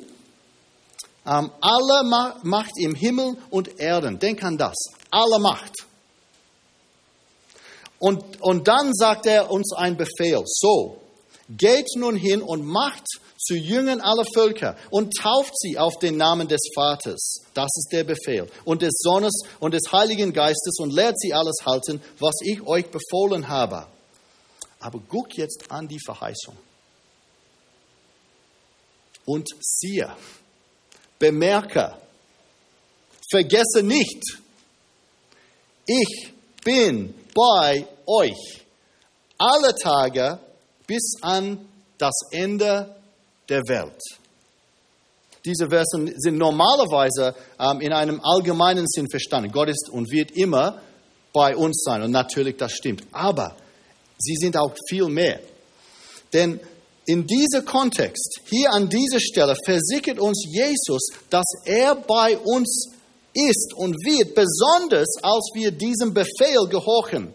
[1.24, 4.18] ähm, alle Macht im Himmel und Erden.
[4.18, 4.74] Denk an das.
[5.10, 5.72] Alle Macht.
[7.98, 10.42] Und, und dann sagt er uns ein Befehl.
[10.46, 11.00] So,
[11.48, 13.06] geht nun hin und macht
[13.42, 17.40] zu Jüngern aller Völker und tauft sie auf den Namen des Vaters.
[17.54, 18.48] Das ist der Befehl.
[18.64, 22.86] Und des Sohnes und des Heiligen Geistes und lehrt sie alles halten, was ich euch
[22.90, 23.86] befohlen habe.
[24.80, 26.56] Aber guck jetzt an die Verheißung.
[29.24, 30.14] Und siehe,
[31.18, 31.96] bemerke,
[33.30, 34.22] vergesse nicht,
[35.86, 36.32] ich
[36.64, 38.62] bin bei euch
[39.38, 40.38] alle Tage
[40.86, 43.01] bis an das Ende
[43.52, 44.00] der Welt.
[45.44, 49.50] Diese Versen sind normalerweise ähm, in einem allgemeinen Sinn verstanden.
[49.52, 50.80] Gott ist und wird immer
[51.32, 52.02] bei uns sein.
[52.02, 53.02] Und natürlich, das stimmt.
[53.12, 53.56] Aber
[54.18, 55.40] sie sind auch viel mehr.
[56.32, 56.60] Denn
[57.06, 62.92] in diesem Kontext, hier an dieser Stelle, versickert uns Jesus, dass er bei uns
[63.34, 67.34] ist und wird, besonders als wir diesem Befehl gehorchen,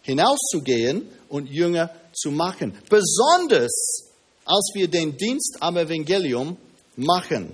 [0.00, 2.74] hinauszugehen und Jünger zu machen.
[2.88, 4.13] Besonders
[4.44, 6.56] als wir den Dienst am Evangelium
[6.96, 7.52] machen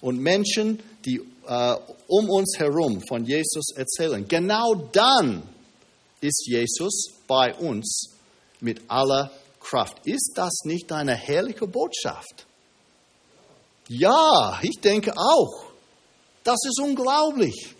[0.00, 4.26] und Menschen, die äh, um uns herum von Jesus erzählen.
[4.26, 5.42] Genau dann
[6.20, 8.10] ist Jesus bei uns
[8.60, 10.06] mit aller Kraft.
[10.06, 12.46] Ist das nicht eine herrliche Botschaft?
[13.88, 15.64] Ja, ich denke auch.
[16.42, 17.74] Das ist unglaublich.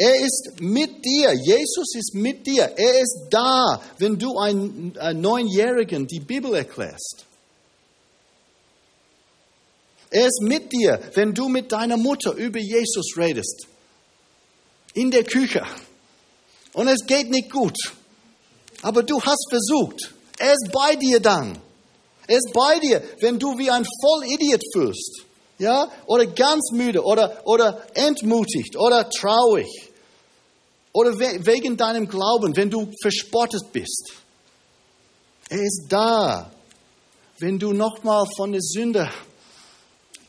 [0.00, 1.34] Er ist mit dir.
[1.34, 2.72] Jesus ist mit dir.
[2.76, 7.26] Er ist da, wenn du einen, einen Neunjährigen die Bibel erklärst.
[10.10, 13.66] Er ist mit dir, wenn du mit deiner Mutter über Jesus redest.
[14.94, 15.64] In der Küche.
[16.72, 17.76] Und es geht nicht gut.
[18.82, 20.14] Aber du hast versucht.
[20.38, 21.58] Er ist bei dir dann.
[22.28, 25.24] Er ist bei dir, wenn du wie ein Vollidiot fühlst.
[25.58, 25.90] Ja?
[26.06, 29.87] Oder ganz müde oder, oder entmutigt oder traurig.
[30.98, 34.14] Oder wegen deinem Glauben, wenn du verspottet bist.
[35.48, 36.50] Er ist da,
[37.38, 39.08] wenn du nochmal von der Sünde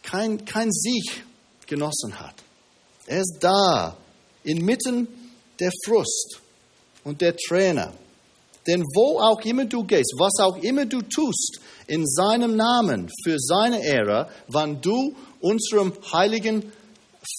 [0.03, 1.25] kein, kein Sieg
[1.65, 2.35] genossen hat.
[3.07, 3.97] Er ist da,
[4.43, 5.07] inmitten
[5.59, 6.39] der Frust
[7.03, 7.91] und der Träne.
[8.67, 13.39] Denn wo auch immer du gehst, was auch immer du tust, in seinem Namen, für
[13.39, 16.71] seine Ehre, wann du unserem heiligen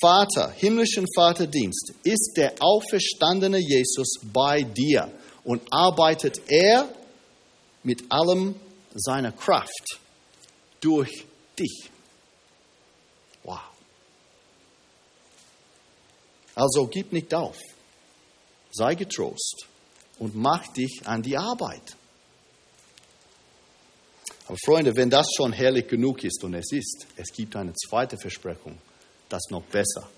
[0.01, 5.11] Vater, himmlischen Vater dienst, ist der auferstandene Jesus bei dir
[5.45, 6.89] und arbeitet er
[7.83, 8.55] mit allem
[8.95, 9.99] seiner Kraft
[10.81, 11.25] durch
[11.59, 11.91] dich.
[13.45, 13.61] Wow.
[16.55, 17.59] Also gib nicht auf,
[18.73, 19.67] sei getrost
[20.19, 21.97] und mach dich an die Arbeit.
[24.47, 28.19] Aber Freunde, wenn das schon herrlich genug ist und es ist, es gibt eine zweite
[28.19, 28.79] Versprechung,
[29.31, 30.09] das noch besser,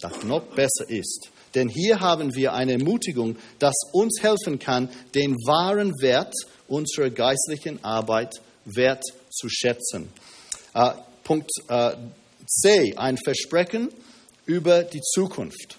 [0.00, 1.30] das noch besser ist.
[1.54, 6.34] Denn hier haben wir eine Ermutigung, das uns helfen kann, den wahren Wert
[6.68, 10.12] unserer geistlichen Arbeit wert zu schätzen.
[10.74, 10.90] Äh,
[11.24, 11.92] Punkt äh,
[12.46, 13.90] C, ein Versprechen
[14.46, 15.76] über die Zukunft.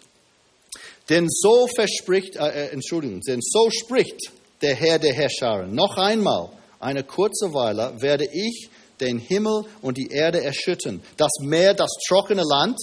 [1.09, 5.65] Denn so verspricht, äh, äh, Entschuldigung, denn so spricht der Herr der Herrscher.
[5.65, 8.69] Noch einmal, eine kurze Weile werde ich
[9.01, 12.77] den Himmel und die Erde erschüttern, das Meer, das trockene Land,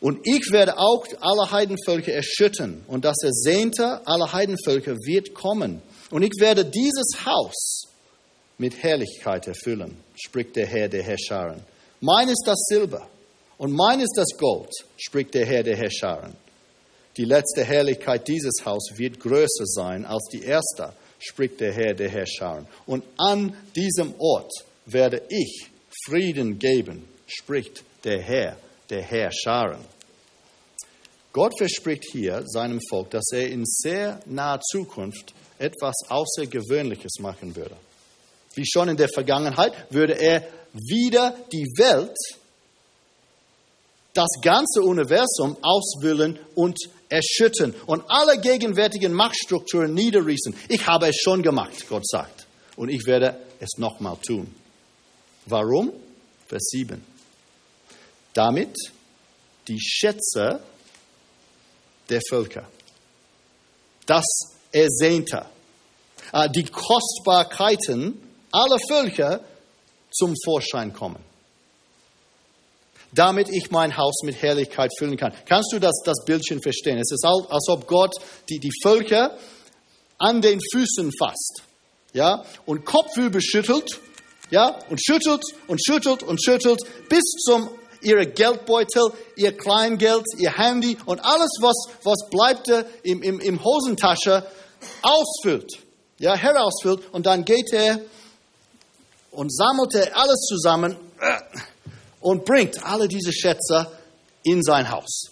[0.00, 5.80] und ich werde auch alle Heidenvölker erschüttern, und das Ersehnte aller Heidenvölker wird kommen.
[6.10, 7.84] Und ich werde dieses Haus
[8.58, 11.56] mit Herrlichkeit erfüllen, spricht der Herr der Herrscher.
[12.00, 13.08] Mein ist das Silber
[13.56, 16.30] und mein ist das Gold, spricht der Herr der Herrscher.
[17.16, 22.10] Die letzte Herrlichkeit dieses Hauses wird größer sein als die erste, spricht der Herr der
[22.10, 22.66] Herrscher.
[22.86, 24.52] Und an diesem Ort
[24.86, 25.70] werde ich
[26.06, 28.56] Frieden geben, spricht der Herr
[28.90, 29.78] der Herrscher.
[31.32, 37.76] Gott verspricht hier seinem Volk, dass er in sehr naher Zukunft etwas Außergewöhnliches machen würde.
[38.54, 42.16] Wie schon in der Vergangenheit würde er wieder die Welt,
[44.12, 50.54] das ganze Universum auswühlen und erschüttern und alle gegenwärtigen Machtstrukturen niederreißen.
[50.68, 52.46] Ich habe es schon gemacht, Gott sagt.
[52.76, 54.54] Und ich werde es nochmal tun.
[55.46, 55.92] Warum?
[56.48, 57.04] Vers 7.
[58.32, 58.76] Damit
[59.68, 60.60] die Schätze
[62.08, 62.68] der Völker,
[64.06, 64.24] das
[64.72, 65.46] Ersehnte,
[66.32, 68.20] äh, die Kostbarkeiten
[68.52, 69.40] aller Völker
[70.10, 71.24] zum Vorschein kommen
[73.14, 75.32] damit ich mein Haus mit Herrlichkeit füllen kann.
[75.46, 76.98] Kannst du das, das Bildchen verstehen?
[76.98, 78.14] Es ist als ob Gott
[78.48, 79.36] die, die Völker
[80.18, 81.62] an den Füßen fasst,
[82.12, 84.00] ja, und Kopfüber schüttelt,
[84.50, 87.68] ja, und schüttelt und schüttelt und schüttelt bis zum
[88.04, 92.68] ihre Geldbeutel, ihr Kleingeld, ihr Handy und alles, was, was bleibt
[93.02, 94.46] im, im, im Hosentasche,
[95.02, 95.78] ausfüllt,
[96.18, 97.12] ja, herausfüllt.
[97.12, 98.00] Und dann geht er
[99.30, 100.96] und sammelt er alles zusammen
[102.20, 103.90] und bringt alle diese Schätze
[104.42, 105.30] in sein Haus.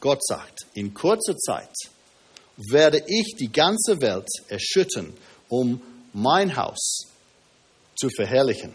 [0.00, 1.74] Gott sagt, in kurzer Zeit
[2.56, 5.12] werde ich die ganze Welt erschüttern,
[5.48, 5.80] um
[6.12, 7.13] mein Haus
[7.96, 8.72] zu verherrlichen.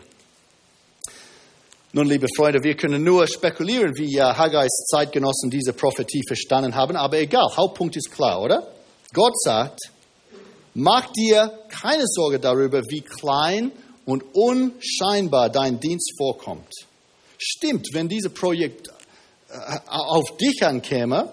[1.91, 7.17] Nun, liebe Freunde, wir können nur spekulieren, wie Haggais Zeitgenossen diese Prophetie verstanden haben, aber
[7.17, 8.67] egal, Hauptpunkt ist klar, oder?
[9.11, 9.79] Gott sagt,
[10.75, 13.71] mach dir keine Sorge darüber, wie klein
[14.05, 16.71] und unscheinbar dein Dienst vorkommt.
[17.39, 18.89] Stimmt, wenn dieses Projekt
[19.49, 21.31] äh, auf dich ankäme,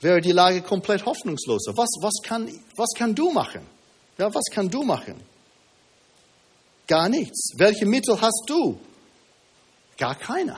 [0.00, 1.72] wäre die Lage komplett hoffnungsloser.
[1.76, 3.62] Was, was, kann, was kann du machen?
[4.18, 5.14] Ja, was kann du machen?
[6.86, 7.52] Gar nichts.
[7.56, 8.78] Welche Mittel hast du?
[9.98, 10.56] Gar keine.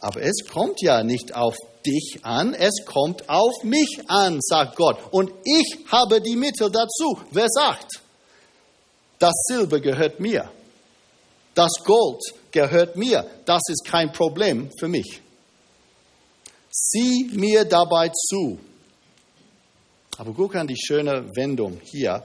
[0.00, 1.56] Aber es kommt ja nicht auf
[1.86, 4.98] dich an, es kommt auf mich an, sagt Gott.
[5.10, 7.18] Und ich habe die Mittel dazu.
[7.30, 8.02] Wer sagt?
[9.18, 10.50] Das Silber gehört mir.
[11.54, 13.26] Das Gold gehört mir.
[13.44, 15.20] Das ist kein Problem für mich.
[16.70, 18.58] Sieh mir dabei zu.
[20.18, 22.22] Aber guck an die schöne Wendung hier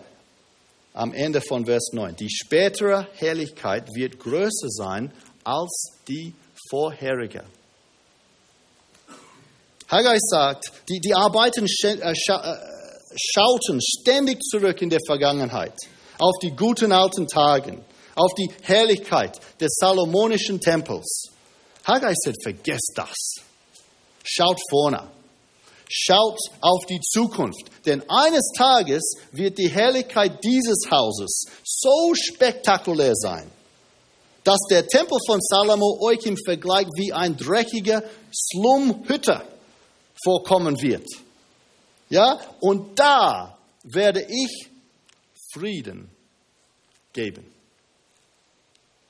[1.00, 2.18] am Ende von Vers 9.
[2.18, 5.14] Die spätere Herrlichkeit wird größer sein
[5.46, 6.34] als die
[6.70, 7.46] vorherige.
[9.90, 12.14] Haggai sagt, die, die Arbeiten äh, äh,
[13.16, 15.74] schauten ständig zurück in der Vergangenheit,
[16.18, 17.84] auf die guten alten Tagen,
[18.16, 21.30] auf die Herrlichkeit des salomonischen Tempels.
[21.88, 23.36] Haggai sagt, vergesst das.
[24.26, 25.10] Schaut vorne.
[25.92, 27.72] Schaut auf die Zukunft.
[27.86, 33.50] Denn eines Tages wird die Herrlichkeit dieses Hauses so spektakulär sein,
[34.44, 39.42] dass der Tempel von Salomo euch im Vergleich wie ein dreckiger Slumhütte
[40.24, 41.08] vorkommen wird.
[42.10, 44.70] Ja, und da werde ich
[45.54, 46.10] Frieden
[47.14, 47.46] geben.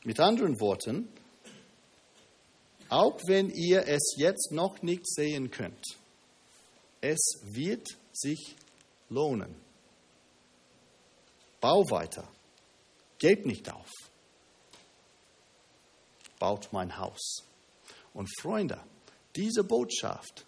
[0.05, 1.09] Mit anderen Worten,
[2.87, 5.98] auch wenn ihr es jetzt noch nicht sehen könnt,
[7.01, 8.55] es wird sich
[9.09, 9.55] lohnen.
[11.61, 12.27] Bau weiter.
[13.17, 13.89] Gebt nicht auf.
[16.39, 17.43] Baut mein Haus.
[18.13, 18.79] Und Freunde,
[19.35, 20.45] diese Botschaft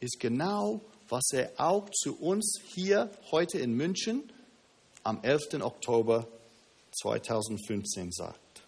[0.00, 4.30] ist genau, was er auch zu uns hier heute in München
[5.02, 5.62] am 11.
[5.62, 6.28] Oktober
[6.92, 8.62] 2015 sagt.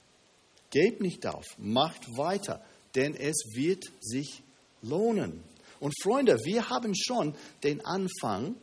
[0.70, 2.64] Gebt nicht auf, macht weiter,
[2.94, 4.42] denn es wird sich
[4.80, 5.44] lohnen.
[5.82, 8.54] Und Freunde, wir haben schon den Anfang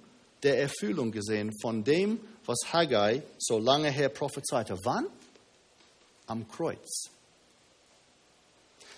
[0.42, 4.78] der Erfüllung gesehen von dem, was Haggai so lange her prophezeite.
[4.86, 5.06] Wann?
[6.28, 7.10] Am Kreuz.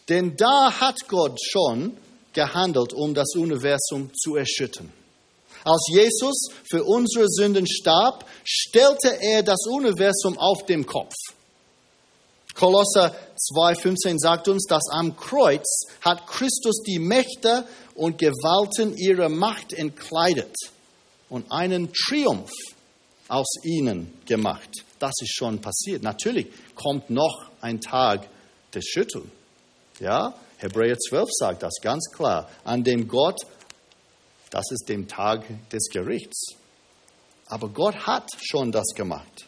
[0.07, 1.97] Denn da hat Gott schon
[2.31, 4.93] gehandelt, um das Universum zu erschüttern.
[5.63, 11.15] Als Jesus für unsere Sünden starb, stellte er das Universum auf den Kopf.
[12.55, 19.73] Kolosser 2,15 sagt uns, dass am Kreuz hat Christus die Mächte und Gewalten ihrer Macht
[19.73, 20.55] entkleidet
[21.29, 22.51] und einen Triumph
[23.27, 24.69] aus ihnen gemacht.
[24.99, 26.03] Das ist schon passiert.
[26.03, 28.27] Natürlich kommt noch ein Tag
[28.73, 29.31] des Schütteln.
[29.99, 32.49] Ja, Hebräer 12 sagt das ganz klar.
[32.63, 33.39] An dem Gott,
[34.49, 36.55] das ist dem Tag des Gerichts.
[37.47, 39.47] Aber Gott hat schon das gemacht.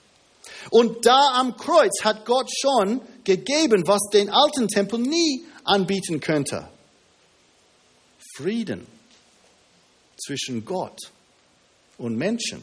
[0.70, 6.68] Und da am Kreuz hat Gott schon gegeben, was den alten Tempel nie anbieten könnte.
[8.36, 8.88] Frieden
[10.18, 10.98] zwischen Gott
[11.98, 12.62] und Menschen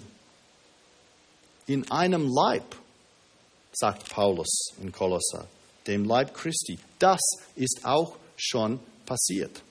[1.67, 2.75] in einem Leib,
[3.73, 5.47] sagt Paulus in Kolosser,
[5.87, 6.79] dem Leib Christi.
[6.99, 7.21] Das
[7.55, 9.63] ist auch schon passiert.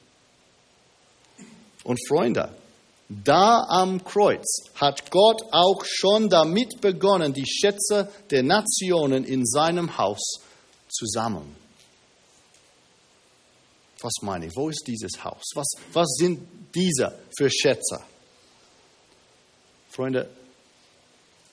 [1.83, 2.55] Und Freunde,
[3.09, 9.97] da am Kreuz hat Gott auch schon damit begonnen, die Schätze der Nationen in seinem
[9.97, 10.39] Haus
[10.87, 11.55] zu sammeln.
[14.01, 14.55] Was meine ich?
[14.55, 15.43] Wo ist dieses Haus?
[15.55, 17.99] Was, was sind diese für Schätze?
[19.89, 20.29] Freunde,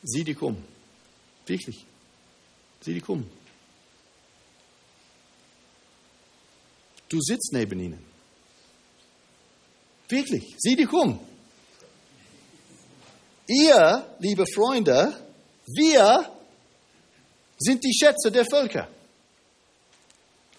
[0.03, 0.63] sieh dich um.
[1.47, 1.85] Wirklich.
[2.83, 3.29] Sieh dich um.
[7.09, 8.05] Du sitzt neben ihnen.
[10.09, 11.19] Wirklich, sieh dich um.
[13.49, 15.15] Ihr, liebe Freunde,
[15.67, 16.29] wir
[17.59, 18.89] sind die Schätze der Völker.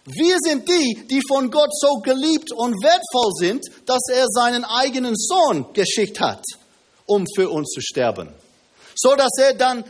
[0.06, 5.16] Wir sind die, die von Gott so geliebt und wertvoll sind, dass er seinen eigenen
[5.18, 6.42] Sohn geschickt hat,
[7.06, 8.30] um für uns zu sterben.
[8.96, 9.84] So dass er dann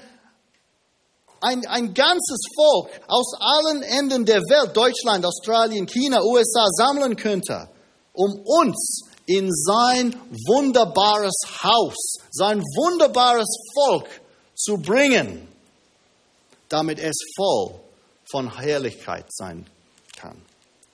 [1.40, 7.70] ein, ein ganzes Volk aus allen Enden der Welt, Deutschland, Australien, China, USA, sammeln könnte,
[8.14, 10.16] um uns in sein
[10.48, 14.08] wunderbares Haus, sein wunderbares Volk
[14.56, 15.48] zu bringen,
[16.70, 17.76] damit es voll
[18.32, 19.68] von Herrlichkeit sein
[20.16, 20.42] kann.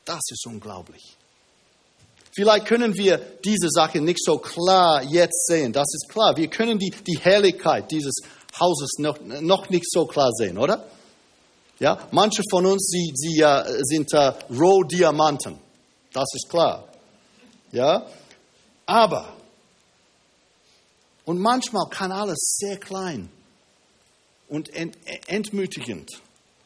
[0.04, 1.16] Das ist unglaublich.
[2.36, 5.72] Vielleicht können wir diese Sache nicht so klar jetzt sehen.
[5.72, 6.36] Das ist klar.
[6.36, 8.16] Wir können die, die Herrlichkeit dieses
[8.60, 10.86] Hauses noch, noch nicht so klar sehen, oder?
[11.80, 15.60] Ja, manche von uns sie, sie, uh, sind uh, Rohdiamanten.
[16.12, 16.88] Das ist klar.
[17.72, 18.06] Ja,
[18.86, 19.38] aber
[21.26, 23.30] und manchmal kann alles sehr klein
[24.50, 26.10] und ent, entmütigend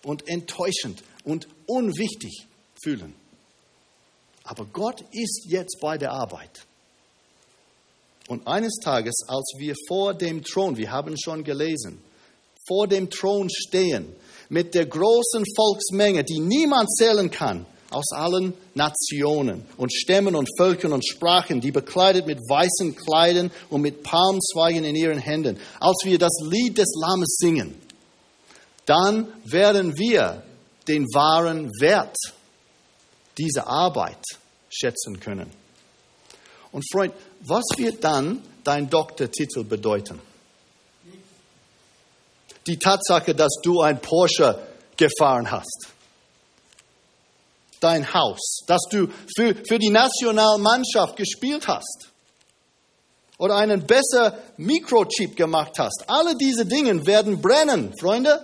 [0.04, 2.48] und enttäuschend und unwichtig
[2.82, 3.16] fühlen.
[4.44, 6.66] Aber Gott ist jetzt bei der Arbeit.
[8.28, 12.02] Und eines Tages, als wir vor dem Thron, wir haben schon gelesen,
[12.68, 14.16] vor dem Thron stehen,
[14.50, 20.94] mit der großen Volksmenge, die niemand zählen kann, aus allen Nationen und Stämmen und Völkern
[20.94, 26.20] und Sprachen, die bekleidet mit weißen Kleidern und mit Palmzweigen in ihren Händen, als wir
[26.20, 27.76] das Lied des Lammes singen,
[28.86, 30.44] dann werden wir
[30.88, 32.18] den wahren Wert
[33.38, 34.24] dieser Arbeit
[34.70, 35.52] schätzen können.
[36.72, 40.20] Und Freund, was wird dann dein Doktortitel bedeuten?
[42.66, 44.60] Die Tatsache, dass du ein Porsche
[44.98, 45.88] gefahren hast.
[47.80, 52.10] Dein Haus, dass du für, für die Nationalmannschaft gespielt hast.
[53.38, 56.06] Oder einen besser Mikrochip gemacht hast.
[56.08, 58.42] Alle diese Dinge werden brennen, Freunde.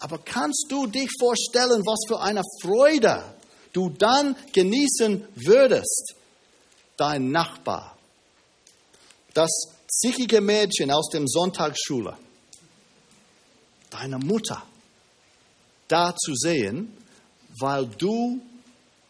[0.00, 3.22] Aber kannst du dich vorstellen, was für eine Freude
[3.72, 6.14] du dann genießen würdest?
[6.96, 7.96] Dein Nachbar,
[9.32, 9.50] das
[9.86, 12.16] zickige Mädchen aus dem Sonntagsschule,
[13.90, 14.62] deine Mutter,
[15.86, 16.96] da zu sehen,
[17.58, 18.40] weil du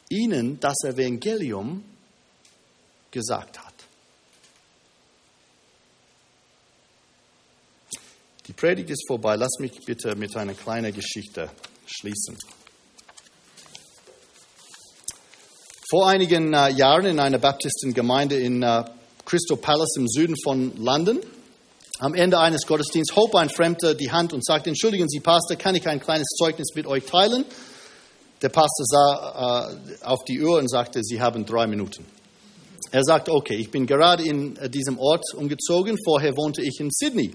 [0.08, 1.84] ihnen das Evangelium
[3.10, 3.72] gesagt hast.
[8.46, 9.36] Die Predigt ist vorbei.
[9.36, 11.50] Lass mich bitte mit einer kleinen Geschichte
[11.86, 12.36] schließen.
[15.88, 18.84] Vor einigen äh, Jahren in einer Baptistengemeinde in äh,
[19.24, 21.20] Crystal Palace im Süden von London,
[21.98, 25.74] am Ende eines Gottesdienstes hob ein Fremder die Hand und sagte, entschuldigen Sie, Pastor, kann
[25.74, 27.44] ich ein kleines Zeugnis mit euch teilen?
[28.42, 32.04] Der Pastor sah äh, auf die Uhr und sagte, Sie haben drei Minuten.
[32.90, 36.90] Er sagte, okay, ich bin gerade in äh, diesem Ort umgezogen, vorher wohnte ich in
[36.90, 37.34] Sydney.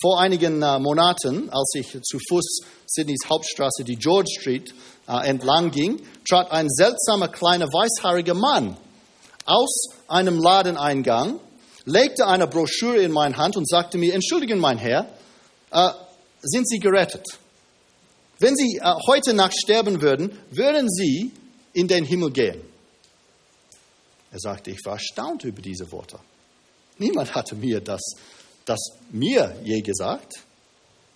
[0.00, 4.72] Vor einigen äh, Monaten, als ich zu Fuß Sydneys Hauptstraße, die George Street,
[5.08, 8.76] äh, entlang ging, trat ein seltsamer kleiner weißhaariger Mann
[9.46, 11.40] aus einem Ladeneingang,
[11.84, 15.06] legte eine Broschüre in meine Hand und sagte mir, entschuldigen mein Herr,
[15.72, 15.90] äh,
[16.42, 17.26] sind Sie gerettet?
[18.44, 21.32] Wenn Sie äh, heute Nacht sterben würden, würden Sie
[21.72, 22.60] in den Himmel gehen.
[24.30, 26.18] Er sagte, ich war erstaunt über diese Worte.
[26.98, 28.02] Niemand hatte mir das
[28.66, 28.80] das
[29.10, 30.34] mir je gesagt.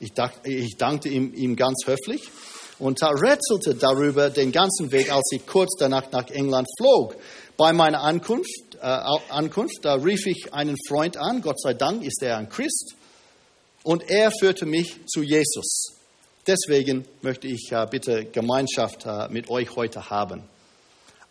[0.00, 2.30] Ich, dachte, ich dankte ihm, ihm ganz höflich
[2.78, 7.14] und rätselte darüber den ganzen Weg, als ich kurz danach nach England flog.
[7.58, 8.86] Bei meiner Ankunft, äh,
[9.28, 12.94] Ankunft da rief ich einen Freund an, Gott sei Dank ist er ein Christ,
[13.82, 15.97] und er führte mich zu Jesus.
[16.48, 20.42] Deswegen möchte ich äh, bitte Gemeinschaft äh, mit euch heute haben.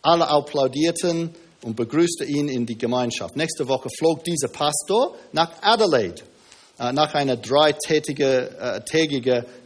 [0.00, 3.36] Alle applaudierten, und begrüßte ihn in die Gemeinschaft.
[3.36, 6.22] Nächste Woche flog dieser Pastor nach Adelaide.
[6.78, 8.48] Äh, nach einer dreitägigen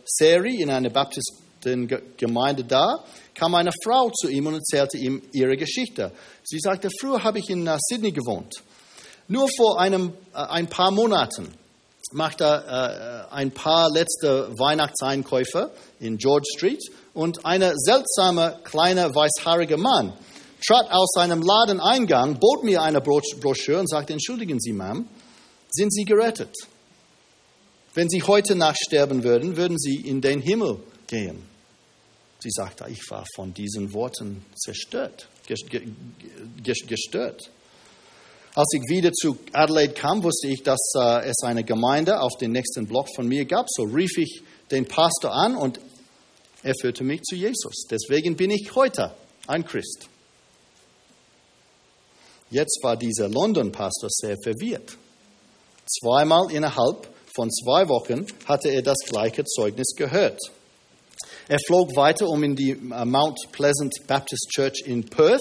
[0.05, 6.13] Serie in einer Baptistengemeinde da, kam eine Frau zu ihm und erzählte ihm ihre Geschichte.
[6.43, 8.55] Sie sagte, früher habe ich in Sydney gewohnt.
[9.29, 11.55] Nur vor einem, ein paar Monaten
[12.15, 16.83] machte uh, ein paar letzte Weihnachtseinkäufe in George Street
[17.15, 20.13] und ein seltsamer kleiner weißhaariger Mann
[20.67, 25.05] trat aus seinem Ladeneingang, bot mir eine Broschüre und sagte, entschuldigen Sie, Ma'am,
[25.71, 26.55] sind Sie gerettet?
[27.95, 31.43] Wenn Sie heute Nacht sterben würden, würden Sie in den Himmel gehen.
[32.39, 35.29] Sie sagte, ich war von diesen Worten zerstört,
[36.87, 37.51] gestört.
[38.55, 42.53] Als ich wieder zu Adelaide kam, wusste ich, dass äh, es eine Gemeinde auf dem
[42.53, 43.67] nächsten Block von mir gab.
[43.71, 45.81] So rief ich den Pastor an und
[46.63, 47.87] er führte mich zu Jesus.
[47.91, 49.15] Deswegen bin ich heute
[49.47, 50.07] ein Christ.
[52.51, 54.99] Jetzt war dieser London-Pastor sehr verwirrt.
[55.87, 60.39] Zweimal innerhalb von zwei Wochen hatte er das gleiche Zeugnis gehört.
[61.49, 65.41] Er flog weiter, um in die äh, Mount Pleasant Baptist Church in Perth,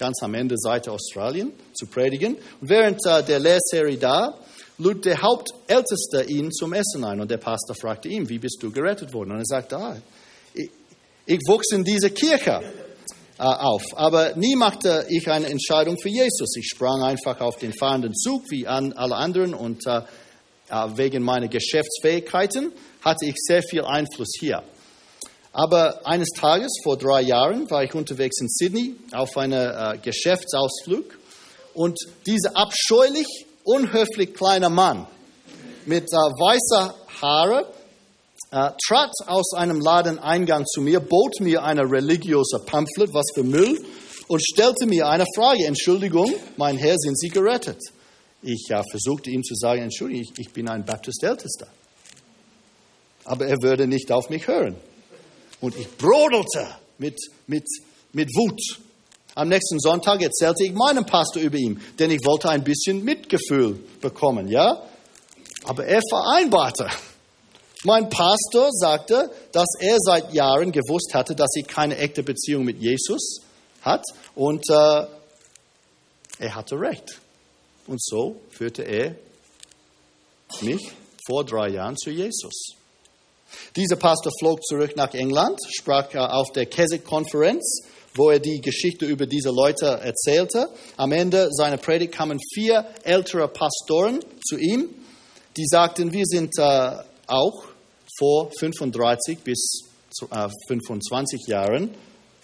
[0.00, 2.34] ganz am Ende Seite Australien, zu predigen.
[2.60, 4.34] Und während äh, der Lehrserie da,
[4.78, 7.20] lud der Hauptälteste ihn zum Essen ein.
[7.20, 9.32] Und der Pastor fragte ihn, wie bist du gerettet worden?
[9.32, 9.96] Und er sagte, ah,
[10.54, 10.70] ich,
[11.26, 12.62] ich wuchs in dieser Kirche
[13.38, 13.82] äh, auf.
[13.94, 16.56] Aber nie machte ich eine Entscheidung für Jesus.
[16.56, 20.00] Ich sprang einfach auf den fahrenden Zug wie an alle anderen und äh,
[20.70, 22.72] äh, wegen meiner Geschäftsfähigkeiten
[23.02, 24.62] hatte ich sehr viel Einfluss hier.
[25.52, 31.18] Aber eines Tages vor drei Jahren war ich unterwegs in Sydney auf einem Geschäftsausflug
[31.74, 33.26] und dieser abscheulich,
[33.64, 35.06] unhöflich kleine Mann
[35.86, 37.66] mit weißer Haare
[38.52, 43.80] äh, trat aus einem Ladeneingang zu mir, bot mir ein religiöser Pamphlet, was für Müll,
[44.26, 45.66] und stellte mir eine Frage.
[45.66, 47.80] Entschuldigung, mein Herr, sind Sie gerettet?
[48.42, 51.68] Ich äh, versuchte ihm zu sagen, Entschuldigung, ich, ich bin ein Baptist-Ältester.
[53.24, 54.76] Aber er würde nicht auf mich hören.
[55.60, 56.66] Und ich brodelte
[56.98, 57.66] mit, mit,
[58.12, 58.60] mit Wut.
[59.34, 63.78] Am nächsten Sonntag erzählte ich meinem Pastor über ihn, denn ich wollte ein bisschen Mitgefühl
[64.00, 64.82] bekommen, ja?
[65.64, 66.88] Aber er vereinbarte,
[67.84, 72.78] Mein Pastor sagte, dass er seit Jahren gewusst hatte, dass sie keine echte Beziehung mit
[72.78, 73.40] Jesus
[73.80, 74.04] hat
[74.34, 75.06] und äh,
[76.38, 77.18] er hatte recht.
[77.86, 79.14] Und so führte er
[80.60, 80.92] mich
[81.26, 82.74] vor drei Jahren zu Jesus.
[83.76, 87.82] Dieser Pastor flog zurück nach England, sprach auf der Keswick-Konferenz,
[88.14, 90.68] wo er die Geschichte über diese Leute erzählte.
[90.96, 94.88] Am Ende seiner Predigt kamen vier ältere Pastoren zu ihm,
[95.56, 96.96] die sagten, wir sind äh,
[97.26, 97.64] auch
[98.18, 99.84] vor 35 bis
[100.30, 101.94] äh, 25 Jahren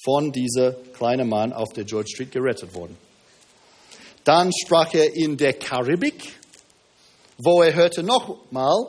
[0.05, 2.97] von diesem kleinen Mann auf der George Street gerettet worden.
[4.25, 6.39] Dann sprach er in der Karibik,
[7.39, 8.87] wo er hörte nochmal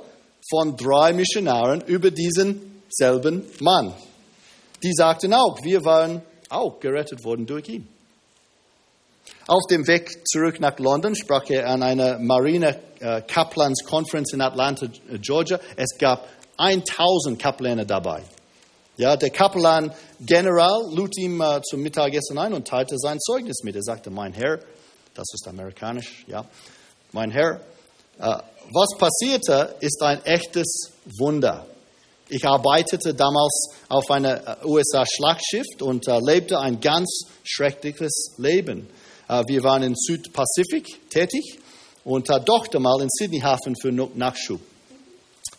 [0.49, 3.93] von drei Missionaren über diesen selben Mann.
[4.83, 7.87] Die sagten auch, wir waren auch gerettet worden durch ihn.
[9.47, 14.41] Auf dem Weg zurück nach London sprach er an einer Marine äh, Kaplans Conference in
[14.41, 14.87] Atlanta,
[15.21, 15.59] Georgia.
[15.75, 16.27] Es gab
[16.57, 18.23] 1000 Kapläne dabei.
[18.97, 23.75] Ja, der Kaplan General lud ihm äh, zum Mittagessen ein und teilte sein Zeugnis mit.
[23.75, 24.59] Er sagte, mein Herr,
[25.13, 26.45] das ist amerikanisch, ja,
[27.11, 27.61] mein Herr,
[28.19, 28.37] äh,
[28.71, 31.65] was passierte, ist ein echtes Wunder.
[32.29, 38.89] Ich arbeitete damals auf einem äh, USA-Schlachtschiff und äh, lebte ein ganz schreckliches Leben.
[39.29, 41.59] Äh, wir waren im Südpazifik tätig
[42.03, 44.59] und äh, dochte mal in Sydney Hafen für Nachschub.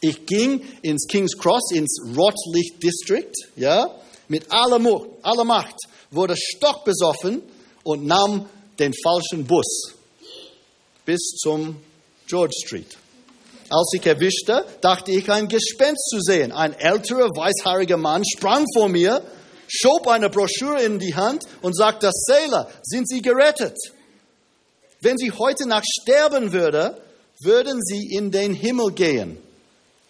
[0.00, 3.90] Ich ging ins King's Cross, ins Rotlicht District, ja,
[4.28, 4.80] mit aller,
[5.22, 5.76] aller Macht,
[6.10, 7.42] wurde stockbesoffen
[7.82, 8.46] und nahm
[8.78, 9.94] den falschen Bus
[11.04, 11.76] bis zum
[12.28, 12.96] George Street.
[13.70, 16.52] Als ich erwischte, dachte ich, ein Gespenst zu sehen.
[16.52, 19.22] Ein älterer, weißhaariger Mann sprang vor mir,
[19.66, 23.76] schob eine Broschüre in die Hand und sagte, Sailor, sind Sie gerettet?
[25.00, 27.00] Wenn Sie heute Nacht sterben würde,
[27.40, 29.38] würden Sie in den Himmel gehen.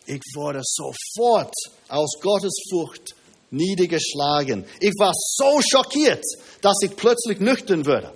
[0.07, 1.53] Ich wurde sofort
[1.89, 3.15] aus Gottesfurcht
[3.51, 4.65] niedergeschlagen.
[4.81, 6.25] Ich war so schockiert,
[6.63, 8.13] dass ich plötzlich nüchtern würde.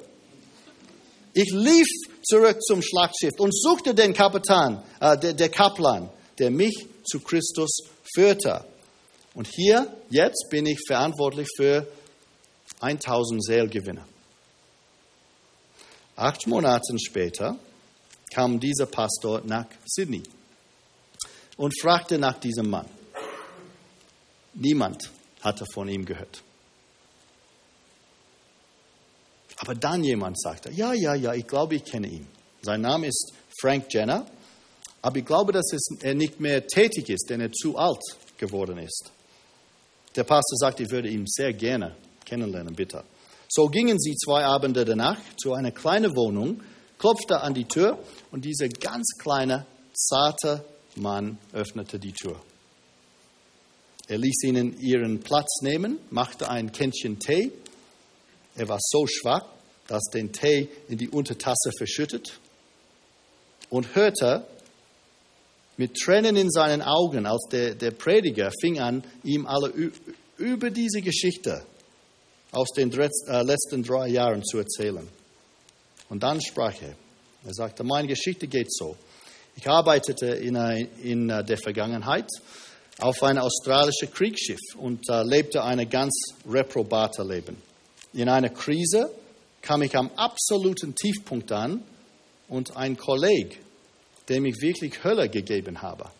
[1.34, 1.86] Ich lief
[2.22, 7.70] zurück zum Schlachtschiff und suchte den Kapitän, äh, der, der Kaplan, der mich zu Christus
[8.14, 8.64] führte.
[9.34, 11.86] Und hier, jetzt bin ich verantwortlich für
[12.80, 14.06] 1000 Seelgewinner.
[16.16, 17.56] Acht Monate später
[18.32, 20.22] kam dieser Pastor nach Sydney
[21.56, 22.86] und fragte nach diesem Mann.
[24.54, 25.10] Niemand
[25.40, 26.42] hatte von ihm gehört.
[29.62, 32.26] Aber dann jemand sagte, ja, ja, ja, ich glaube, ich kenne ihn.
[32.62, 34.26] Sein Name ist Frank Jenner,
[35.02, 38.02] aber ich glaube, dass er nicht mehr tätig ist, denn er zu alt
[38.38, 39.12] geworden ist.
[40.16, 41.94] Der Pastor sagte, ich würde ihn sehr gerne
[42.24, 43.04] kennenlernen, bitte.
[43.48, 46.60] So gingen sie zwei Abende danach zu einer kleinen Wohnung,
[46.98, 48.00] klopfte an die Tür
[48.32, 50.64] und dieser ganz kleine, zarte
[50.96, 52.34] Mann öffnete die Tür.
[54.08, 57.52] Er ließ ihnen ihren Platz nehmen, machte ein Kännchen Tee
[58.54, 59.44] er war so schwach,
[59.88, 62.38] dass den Tee in die Untertasse verschüttet
[63.70, 64.46] und hörte
[65.76, 69.72] mit Tränen in seinen Augen, als der, der Prediger fing an, ihm alle
[70.36, 71.64] über diese Geschichte
[72.50, 75.08] aus den äh, letzten drei Jahren zu erzählen.
[76.10, 76.94] Und dann sprach er.
[77.44, 78.96] Er sagte, meine Geschichte geht so.
[79.56, 80.54] Ich arbeitete in,
[81.02, 82.28] in äh, der Vergangenheit
[82.98, 86.12] auf einem australischen Kriegsschiff und uh, lebte ein ganz
[86.48, 87.56] reprobates Leben.
[88.12, 89.10] In einer Krise
[89.62, 91.82] kam ich am absoluten Tiefpunkt an
[92.48, 93.56] und ein Kollege,
[94.28, 96.10] dem ich wirklich Hölle gegeben habe,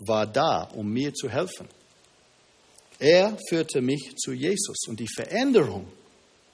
[0.00, 1.68] war da, um mir zu helfen.
[2.98, 5.86] Er führte mich zu Jesus und die Veränderung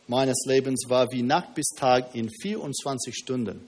[0.08, 3.66] meines Lebens war wie Nacht bis Tag in 24 Stunden.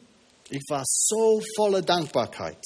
[0.51, 2.61] Ich war so voller Dankbarkeit,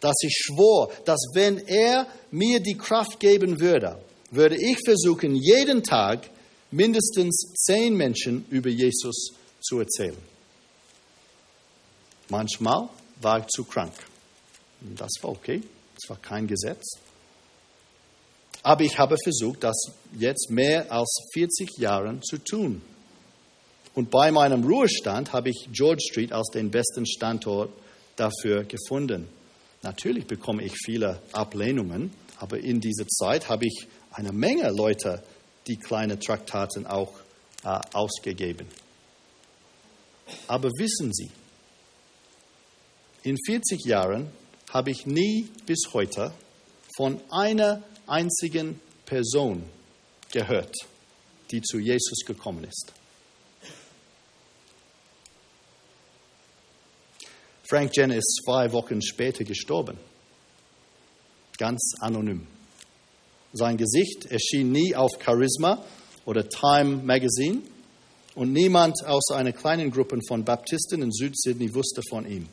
[0.00, 3.98] dass ich schwor, dass wenn er mir die Kraft geben würde,
[4.30, 6.28] würde ich versuchen, jeden Tag
[6.70, 10.16] mindestens zehn Menschen über Jesus zu erzählen.
[12.28, 12.88] Manchmal
[13.20, 13.92] war ich zu krank.
[14.80, 15.62] Das war okay,
[15.96, 16.98] es war kein Gesetz.
[18.62, 19.76] Aber ich habe versucht, das
[20.18, 22.82] jetzt mehr als 40 Jahre zu tun.
[23.94, 27.70] Und bei meinem Ruhestand habe ich George Street als den besten Standort
[28.16, 29.28] dafür gefunden.
[29.82, 35.22] Natürlich bekomme ich viele Ablehnungen, aber in dieser Zeit habe ich eine Menge Leute
[35.66, 37.12] die kleinen Traktaten auch
[37.64, 38.66] äh, ausgegeben.
[40.46, 41.30] Aber wissen Sie,
[43.22, 44.30] in 40 Jahren
[44.72, 46.32] habe ich nie bis heute
[46.96, 49.64] von einer einzigen Person
[50.30, 50.74] gehört,
[51.50, 52.92] die zu Jesus gekommen ist.
[57.68, 59.98] Frank Jenner ist zwei Wochen später gestorben.
[61.58, 62.46] ganz anonym.
[63.56, 65.82] Sein Gesicht erschien nie auf Charisma
[66.24, 67.62] oder Time Magazine
[68.34, 72.46] und niemand außer einer kleinen Gruppe von Baptisten in Süd-Sydney wusste von ihm.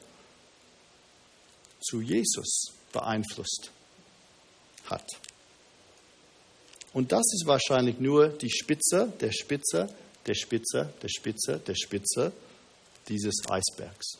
[1.80, 3.72] zu Jesus beeinflusst
[4.86, 5.05] hat.
[7.00, 9.88] Und das ist wahrscheinlich nur die Spitze der Spitze
[10.28, 12.34] der Spitze der Spitze der Spitze
[13.08, 14.18] dieses Eisbergs.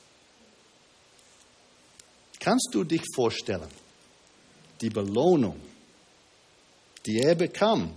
[2.40, 3.68] Kannst du dich vorstellen,
[4.80, 5.60] die Belohnung,
[7.06, 7.94] die er bekam,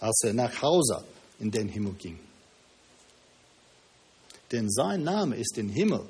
[0.00, 1.04] als er nach Hause
[1.38, 2.18] in den Himmel ging?
[4.50, 6.04] Denn sein Name ist im Himmel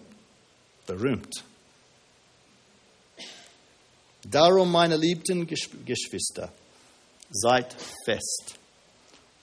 [0.86, 1.44] berühmt.
[4.24, 6.50] Darum, meine liebsten Geschwister,
[7.33, 7.74] seid
[8.05, 8.59] fest,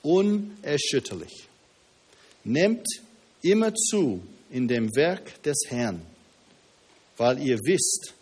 [0.02, 1.48] unerschütterlich.
[2.44, 2.86] Nehmt
[3.42, 6.02] immer zu in dem Werk des Herrn,
[7.18, 8.14] weil ihr wisst,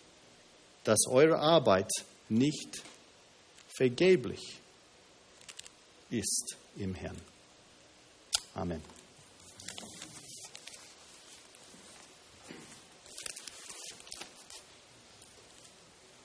[0.84, 1.90] dass eure Arbeit
[2.30, 2.82] nicht
[3.78, 4.60] vergeblich
[6.10, 7.18] ist im Herrn.
[8.56, 8.97] Amen.